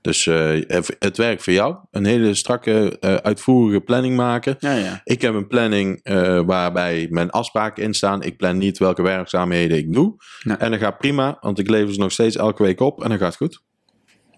[0.00, 0.60] Dus eh,
[0.98, 1.76] het werkt voor jou.
[1.90, 4.56] Een hele strakke, uitvoerige planning maken.
[4.58, 5.00] Ja, ja.
[5.04, 6.00] Ik heb een planning
[6.46, 8.22] waarbij mijn afspraken in staan.
[8.22, 10.14] Ik plan niet welke werkzaamheden ik doe.
[10.58, 13.02] En dat gaat prima, want ik lever ze nog steeds elke week op.
[13.02, 13.60] En dat gaat goed.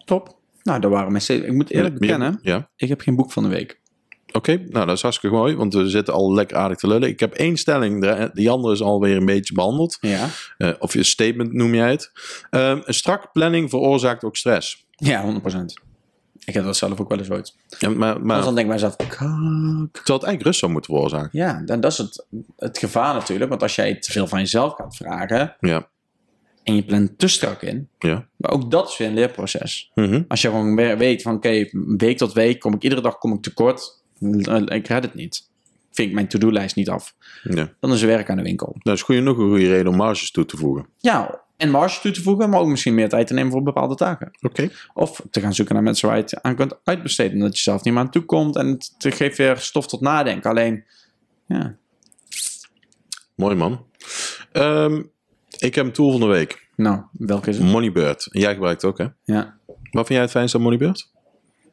[0.04, 0.42] Top.
[0.64, 1.24] Nou, daar waren mijn.
[1.28, 2.68] Ik moet eerlijk bekennen, Ja.
[2.76, 3.80] ik heb geen boek van de week.
[4.32, 7.08] Oké, nou dat is hartstikke mooi, want we zitten al lekker aardig te lullen.
[7.08, 9.96] Ik heb één stelling, de- die andere is alweer een beetje behandeld.
[10.00, 10.28] Ja.
[10.58, 12.12] Eh, of je statement noem jij het.
[12.50, 14.86] Ehm, een strakke planning veroorzaakt ook stress.
[14.90, 15.74] Ja, 100%.
[16.44, 17.54] Ik heb dat zelf ook wel eens ooit.
[17.78, 19.08] Ja, maar, maar dan denk ik bij mezelf, kak.
[19.08, 21.28] terwijl het eigenlijk rust zou moeten veroorzaken.
[21.32, 23.50] Ja, dan, dat is het, het gevaar natuurlijk.
[23.50, 25.56] Want als jij te veel van jezelf gaat vragen.
[25.60, 25.88] Ja,
[26.64, 27.88] En je plant te strak in.
[27.98, 28.28] ja.
[28.36, 29.90] Maar ook dat is weer een leerproces.
[29.94, 30.22] Mhm.
[30.28, 33.32] Als je gewoon we- weet van oké, week tot week kom ik iedere dag kom
[33.32, 34.02] ik tekort.
[34.66, 35.48] Ik red het niet.
[35.92, 37.14] Vind ik mijn to-do-lijst niet af.
[37.42, 37.72] ja.
[37.80, 38.76] Dan is er werk aan de winkel.
[38.78, 40.86] Dat is goed nog een goede reden om marges toe te voegen.
[40.98, 43.94] Ja, en marge toe te voegen, maar ook misschien meer tijd te nemen voor bepaalde
[43.94, 44.30] taken.
[44.40, 44.70] Oké.
[44.94, 47.38] Of te gaan zoeken naar mensen waar je het aan kunt uitbesteden.
[47.38, 48.56] Dat je zelf niet meer aan toe komt.
[48.56, 50.50] En het, het geeft weer stof tot nadenken.
[50.50, 50.84] Alleen,
[51.46, 51.76] ja,
[53.34, 53.86] Mooi man.
[54.52, 55.02] Ehm,
[55.64, 56.68] ik heb een tool van de week.
[56.76, 57.66] nou, welke is het?
[57.66, 58.28] Moneybird.
[58.32, 59.06] En jij gebruikt het ook hè?
[59.34, 61.12] Ja, Wat vind jij het fijnste aan Moneybird?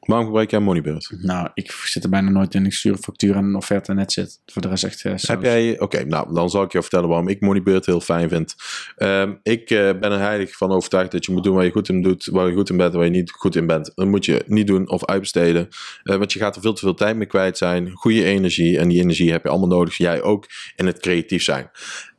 [0.02, 1.14] Waarom gebruik jij Moneybird?
[1.22, 2.66] nou, ik zit er bijna nooit in.
[2.66, 4.40] Ik stuur een factuur en een offerte en net zit.
[4.46, 7.28] Voor de rest echt uh, Heb jij, oké, nou dan zal ik je vertellen waarom
[7.28, 8.56] ik Moneybird heel fijn vind.
[8.96, 11.90] Ehm, ik eh, ben er heilig van overtuigd dat je moet doen waar je goed
[11.90, 13.92] in doet, waar je goed in bent, waar je niet goed in bent.
[13.96, 15.68] Dat moet je niet doen of uitbesteden,
[16.04, 17.92] Eh, want je gaat er veel te veel tijd mee kwijt zijn.
[17.92, 19.98] Goede energie en die energie heb je allemaal nodig.
[19.98, 21.70] Jij ook in het creatief zijn.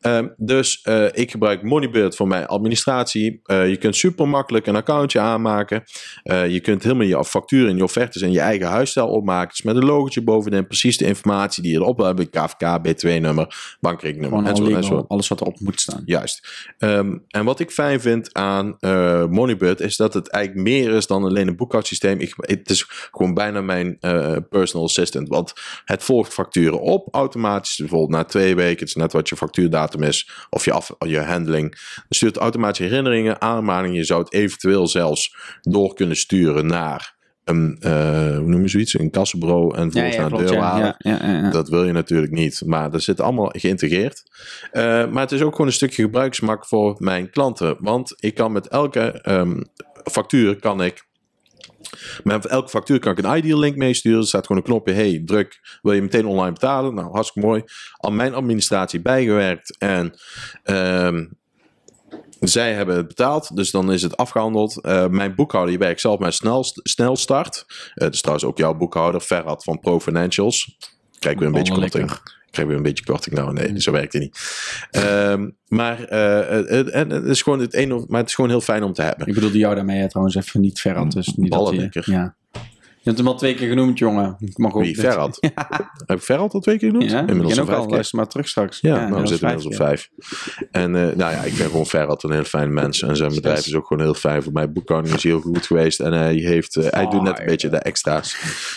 [0.02, 3.40] Ehm, dus eh, ik gebruik Moneybird voor mijn administratie.
[3.44, 5.84] Eh, je kunt super makkelijk een accountje aanmaken.
[6.22, 9.48] Eh, je kunt helemaal je facturen en je offertes en je eigen huisstijl opmaken.
[9.48, 12.30] Dus met een logotje bovenin, precies de informatie die je erop wil hebben.
[12.30, 14.66] KVK, B2-nummer, bankrekeningnummer enzovoort.
[14.66, 15.08] legal, enzovoort.
[15.08, 16.02] alles wat erop moet staan.
[16.04, 16.48] Juist.
[16.78, 18.76] Ehm, en wat ik fijn vind aan
[19.30, 22.20] Moneybird is dat het eigenlijk meer is dan alleen een boekhoudsysteem.
[22.20, 23.98] Ik, het is gewoon bijna mijn
[24.48, 25.28] personal assistant.
[25.28, 25.52] Want
[25.84, 27.76] het volgt facturen op automatisch.
[27.76, 30.30] Bijvoorbeeld na twee weken, het is net wat je factuurdatum is.
[30.50, 31.70] Of je, af, je handling.
[31.70, 33.96] Dan stuurt automatisch herinneringen, aanmaningen.
[33.96, 37.14] Je zou het eventueel zelfs door kunnen sturen naar
[37.44, 38.98] een, eh, hoe noem je zoiets?
[38.98, 40.94] Een kassenbureau en volgens naar de klopt, deur ja, halen.
[40.98, 41.50] ja.
[41.50, 42.62] Dat wil je natuurlijk niet.
[42.66, 44.22] Maar dat zit allemaal geïntegreerd.
[44.72, 47.76] Eh, maar het is ook gewoon een stukje gebruiksgemak voor mijn klanten.
[47.78, 49.60] Want ik kan met elke ehm,
[50.10, 51.10] factuur kan ik.
[52.24, 54.20] Met elke factuur kan ik een ideal link meesturen.
[54.20, 54.92] Er staat gewoon een knopje.
[54.92, 55.78] Hey, druk.
[55.82, 56.94] Wil je meteen online betalen?
[56.94, 57.62] Nou, hartstikke mooi.
[57.96, 59.76] Al mijn administratie bijgewerkt.
[59.78, 60.14] En
[60.62, 61.24] ehm,
[62.40, 64.80] zij hebben het betaald, dus dan is het afgehandeld.
[64.80, 67.64] Eh, mijn boekhouder, die werkt zelf met snel, snelstart.
[67.68, 70.76] Uh, dat is trouwens ook jouw boekhouder, Ferhat van Pro Financials.
[71.18, 72.10] Krijg weer een beetje Oh, korting.
[72.52, 73.34] Ik weer een beetje korting.
[73.34, 74.38] Nou, nee, zo werkt het niet.
[74.90, 78.92] Ehm, maar eh, het, is gewoon het een, maar het is gewoon heel fijn om
[78.92, 79.26] te hebben.
[79.26, 81.12] Ik bedoelde jou daarmee trouwens even niet Ferrat.
[81.12, 82.10] Dus niet dat je, Ballenlekker.
[82.10, 82.34] ja.
[83.04, 84.36] Je hebt hem al twee keer genoemd, jongen.
[84.40, 85.38] Ik mag ook Wie, Ferhat?
[86.06, 87.10] Heb ik Ferhat al twee keer genoemd?
[87.10, 87.84] Ja, Inmiddels ik ken al ook vijf al.
[87.84, 87.94] keer.
[87.94, 88.78] Luister maar terug straks.
[88.80, 90.08] Ja, nou, we zitten inmiddels op vijf.
[90.70, 93.02] En eh, nou ja, ik vind gewoon Ferhat een heel fijn mens.
[93.02, 94.42] En zijn bedrijf is ook gewoon heel fijn.
[94.42, 96.00] Voor mij boekhouding is heel goed geweest.
[96.00, 98.36] En hij, heeft, eh, hij doet net een beetje de extra's.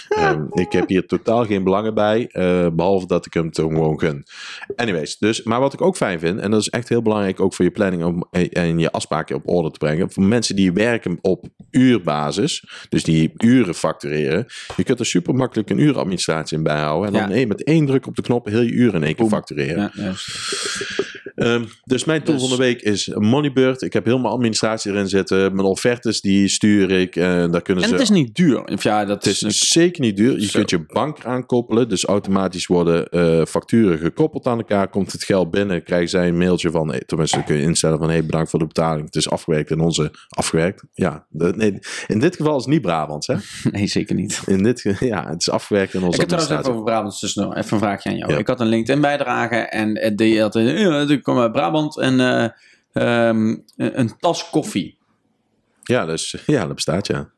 [0.10, 2.28] Ehm, ik heb hier totaal geen belangen bij.
[2.32, 4.24] eh, behalve dat ik hem gewoon gun.
[4.76, 6.40] Anyways, dus, maar wat ik ook fijn vind.
[6.40, 8.04] En dat is echt heel belangrijk ook voor je planning.
[8.04, 10.12] Om, en je afspraken op orde te brengen.
[10.12, 12.64] Voor mensen die werken op uurbasis.
[12.90, 14.14] Dus die uren factureren.
[14.76, 17.14] Je kunt er super makkelijk een uuradministratie in bijhouden.
[17.14, 17.48] En dan Ja.
[17.48, 19.92] met één druk op de knop heel je uren in één keer factureren.
[19.94, 20.14] Ja.
[21.36, 23.82] Ehm, dus mijn tool Dus- van de week is Moneybird.
[23.82, 25.56] Ik heb helemaal administratie erin zitten.
[25.56, 27.16] Mijn offertes die stuur ik.
[27.16, 27.96] En daar kunnen En ze...
[27.96, 28.64] het is niet duur.
[28.64, 29.44] Of ja, dat Het is...
[29.44, 30.40] is zeker niet duur.
[30.40, 30.58] Je Zo.
[30.58, 31.90] kunt je bank aankoppelen.
[31.90, 34.88] Dus automatisch worden eh, facturen gekoppeld aan elkaar.
[34.88, 36.90] Komt het geld binnen, krijgen zij een mailtje van...
[36.90, 38.10] Hey, tenminste, kun je instellen van...
[38.10, 39.06] Hey, bedankt voor de betaling.
[39.06, 40.12] Het is afgewerkt in onze...
[40.30, 40.84] Afgewerkt?
[40.94, 41.26] Ja.
[41.32, 43.36] nee, in dit geval is het niet Brabants, hè?
[43.72, 44.42] Nee, zeker niet.
[44.46, 47.36] In dit, ja, het is afgewerkt in onze Ik heb trouwens even over Brabant, dus
[47.36, 48.32] nog even een vraagje aan jou.
[48.32, 48.38] Ja.
[48.38, 52.20] Ik had een LinkedIn bijdrage en die had een, ja, ik kom uit Brabant en
[52.20, 52.44] eh,
[52.94, 54.98] ehm, een, een tas koffie.
[55.84, 57.30] Ja, dus, ja, dat bestaat, ja.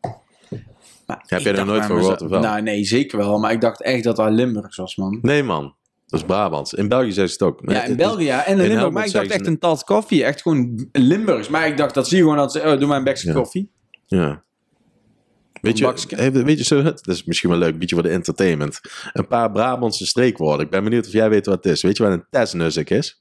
[1.06, 2.40] Maar Heb jij daar dacht nooit van gehoord, of wel?
[2.42, 3.40] Nou, nee, zeker wel.
[3.40, 5.20] Maar ik dacht echt dat dat Limburgs was, man.
[5.22, 5.76] Nee, man.
[6.08, 6.74] Dat is Brabants.
[6.74, 7.62] In België zeggen ze het ook.
[7.66, 8.92] Maar Ja, in het- België ja, en in, Limburg.
[8.92, 10.24] Maar ik dacht echt een tas koffie.
[10.24, 11.50] Echt gewoon Limburgs.
[11.50, 12.60] Maar ik dacht, dat zie je gewoon dat ze...
[12.60, 13.34] Oh, doe maar een bekje Ja.
[13.34, 13.72] koffie.
[14.06, 14.44] Ja.
[15.68, 15.78] Weet
[16.10, 18.80] je, hey, weet je zo, dat is misschien wel leuk, een beetje voor de entertainment.
[19.14, 20.66] Een paar Brabantse streekwoorden.
[20.66, 21.82] Ik ben benieuwd of jij weet wat het is.
[21.82, 23.20] Weet je wat een tesnuzzik is?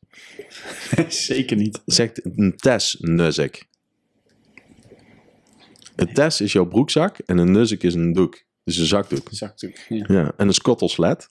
[1.29, 1.83] zeker niet.
[1.87, 3.67] Zegt een tesnuzzik.
[5.97, 8.45] Een tes is jouw broekzak en een nuzzik is een doek.
[8.65, 9.29] Dus een zakdoek.
[9.31, 10.05] Zakdoek, ja.
[10.09, 10.33] Ja.
[10.37, 11.31] En een skottelslet.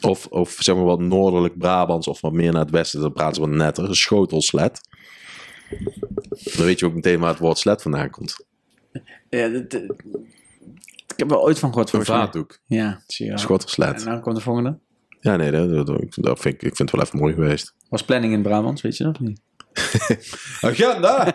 [0.00, 3.34] Of, of zeg maar wat noordelijk Brabants of wat meer naar het westen, dan praten
[3.34, 3.84] ze wat netter.
[3.84, 4.80] Een schotelslet.
[6.54, 8.50] Dan weet je ook meteen waar het woord slet vandaan komt.
[9.38, 9.82] Ja, dat- dat-
[11.06, 11.92] ik heb er ooit van gehoord.
[11.92, 12.58] Een vaatdoek.
[12.66, 13.40] Ja, zie je wel.
[13.40, 13.98] Schotelslet.
[14.04, 14.78] En dan komt de volgende.
[15.20, 17.74] Ja, nee, dat, dat, dat vind ik, ik vind het wel even mooi geweest.
[17.88, 19.40] Was planning in Brabant, weet je dat of niet?
[20.60, 21.34] Agenda!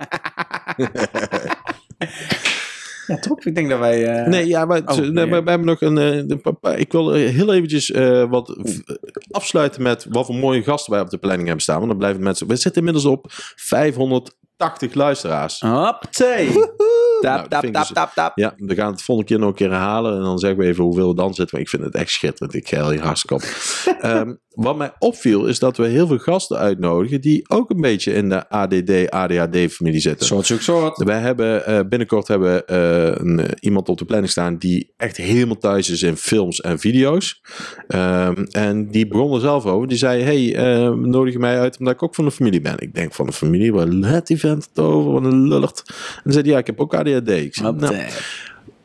[3.08, 3.46] Ja, top.
[3.46, 4.06] Ik denk dat wij...
[4.16, 5.26] eh, Nee, ja, maar, Oh, nee, nee.
[5.26, 5.98] maar we hebben nog een.
[5.98, 8.58] eh, de papa- ik wil eh, heel eventjes eh, wat
[9.32, 11.76] afsluiten met wat voor mooie gasten wij op de planning hebben staan.
[11.78, 12.48] Want dan blijven mensen.
[12.48, 13.26] We zitten inmiddels op
[13.56, 15.60] 580 luisteraars.
[15.60, 16.50] Hoppatee.
[17.22, 18.32] Nou, Tap, tap, tap, dus- tap, tap.
[18.38, 20.16] Ja, we gaan het volgende keer nog een keer herhalen.
[20.16, 21.48] En dan zeggen we even hoeveel we dan zitten.
[21.52, 22.56] Maar ik vind het echt schitterend.
[22.56, 23.42] Ik ga hier hartstikke op.
[24.02, 27.22] Ehm, wat mij opviel is dat we heel veel gasten uitnodigen.
[27.22, 30.26] die ook een beetje in de ADD, ADHD-familie zitten.
[30.26, 31.04] Soort, zoek, soort.
[31.04, 32.64] Wij hebben eh, binnenkort hebben, we,
[33.20, 36.80] een, eh, iemand op de planning staan die echt helemaal thuis is in films en
[36.80, 37.42] video's.
[37.88, 39.88] Ehm, en die begon er zelf over.
[39.88, 42.76] Die zei: Hey, eh, nodig je mij uit omdat ik ook van de familie ben?
[42.80, 45.12] Ik denk van de familie, waar let die vent het over?
[45.12, 45.84] Wat een lullert.
[45.88, 47.30] En dan zei Ja, ik heb ook ADHD.
[47.30, 47.96] Ik zei, nou,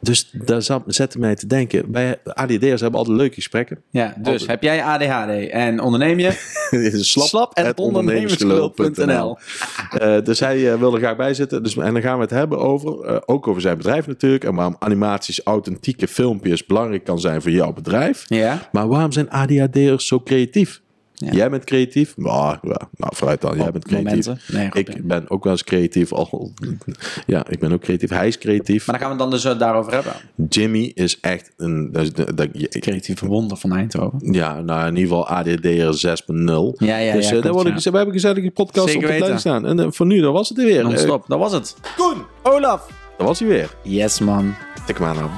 [0.02, 1.92] dus daar zat, zette mij te denken.
[1.92, 3.82] Wij ADD'ers hebben altijd leuke gesprekken.
[3.90, 4.50] Ja, dus Altijd.
[4.50, 6.32] heb jij ADHD en onderneem je?
[7.02, 9.36] Slap, at ondernemersgelul.nl.
[9.92, 11.62] Eh, dus hij eh, wil er graag bij zitten.
[11.62, 14.44] Dus, en dan gaan we het hebben over, eh, ook over zijn bedrijf natuurlijk.
[14.44, 18.24] En waarom animaties, authentieke filmpjes belangrijk kan zijn voor jouw bedrijf.
[18.28, 18.68] Ja.
[18.72, 20.80] Maar waarom zijn ADHD'ers zo creatief?
[21.24, 21.32] Ja.
[21.32, 22.16] Jij bent creatief?
[22.16, 23.56] Nou, ja, nou vooruit dan.
[23.56, 24.26] Jij Op bent creatief.
[24.26, 24.38] momenten.
[24.56, 24.94] Nee, goed, ja.
[24.94, 26.12] ik ben ook wel eens creatief.
[26.12, 26.52] Al,
[27.26, 28.10] ja, ik ben ook creatief.
[28.10, 28.86] Hij is creatief.
[28.86, 30.12] Maar dan gaan we het dan dus eh, daarover hebben.
[30.48, 31.92] Jimmy is echt een...
[31.92, 34.32] Dat, dat, ik- Creatieve wonder van Eindhoven.
[34.32, 37.26] ja, nou in ieder geval ADD'er 6.0 Ja, ja, dus ja.
[37.26, 37.78] eh, klopt, daar worden, ja.
[37.90, 39.38] we hebben een gezellige podcast Zeker op de weten.
[39.38, 39.66] staan.
[39.66, 40.82] En eh, voor nu, dat was het er weer.
[40.82, 41.76] Non-stop, dat was het.
[41.96, 42.86] Koen, Olaf.
[43.18, 43.74] dat was hij weer.
[43.82, 44.54] Yes, man.
[44.86, 45.30] Tik hem aan, nou.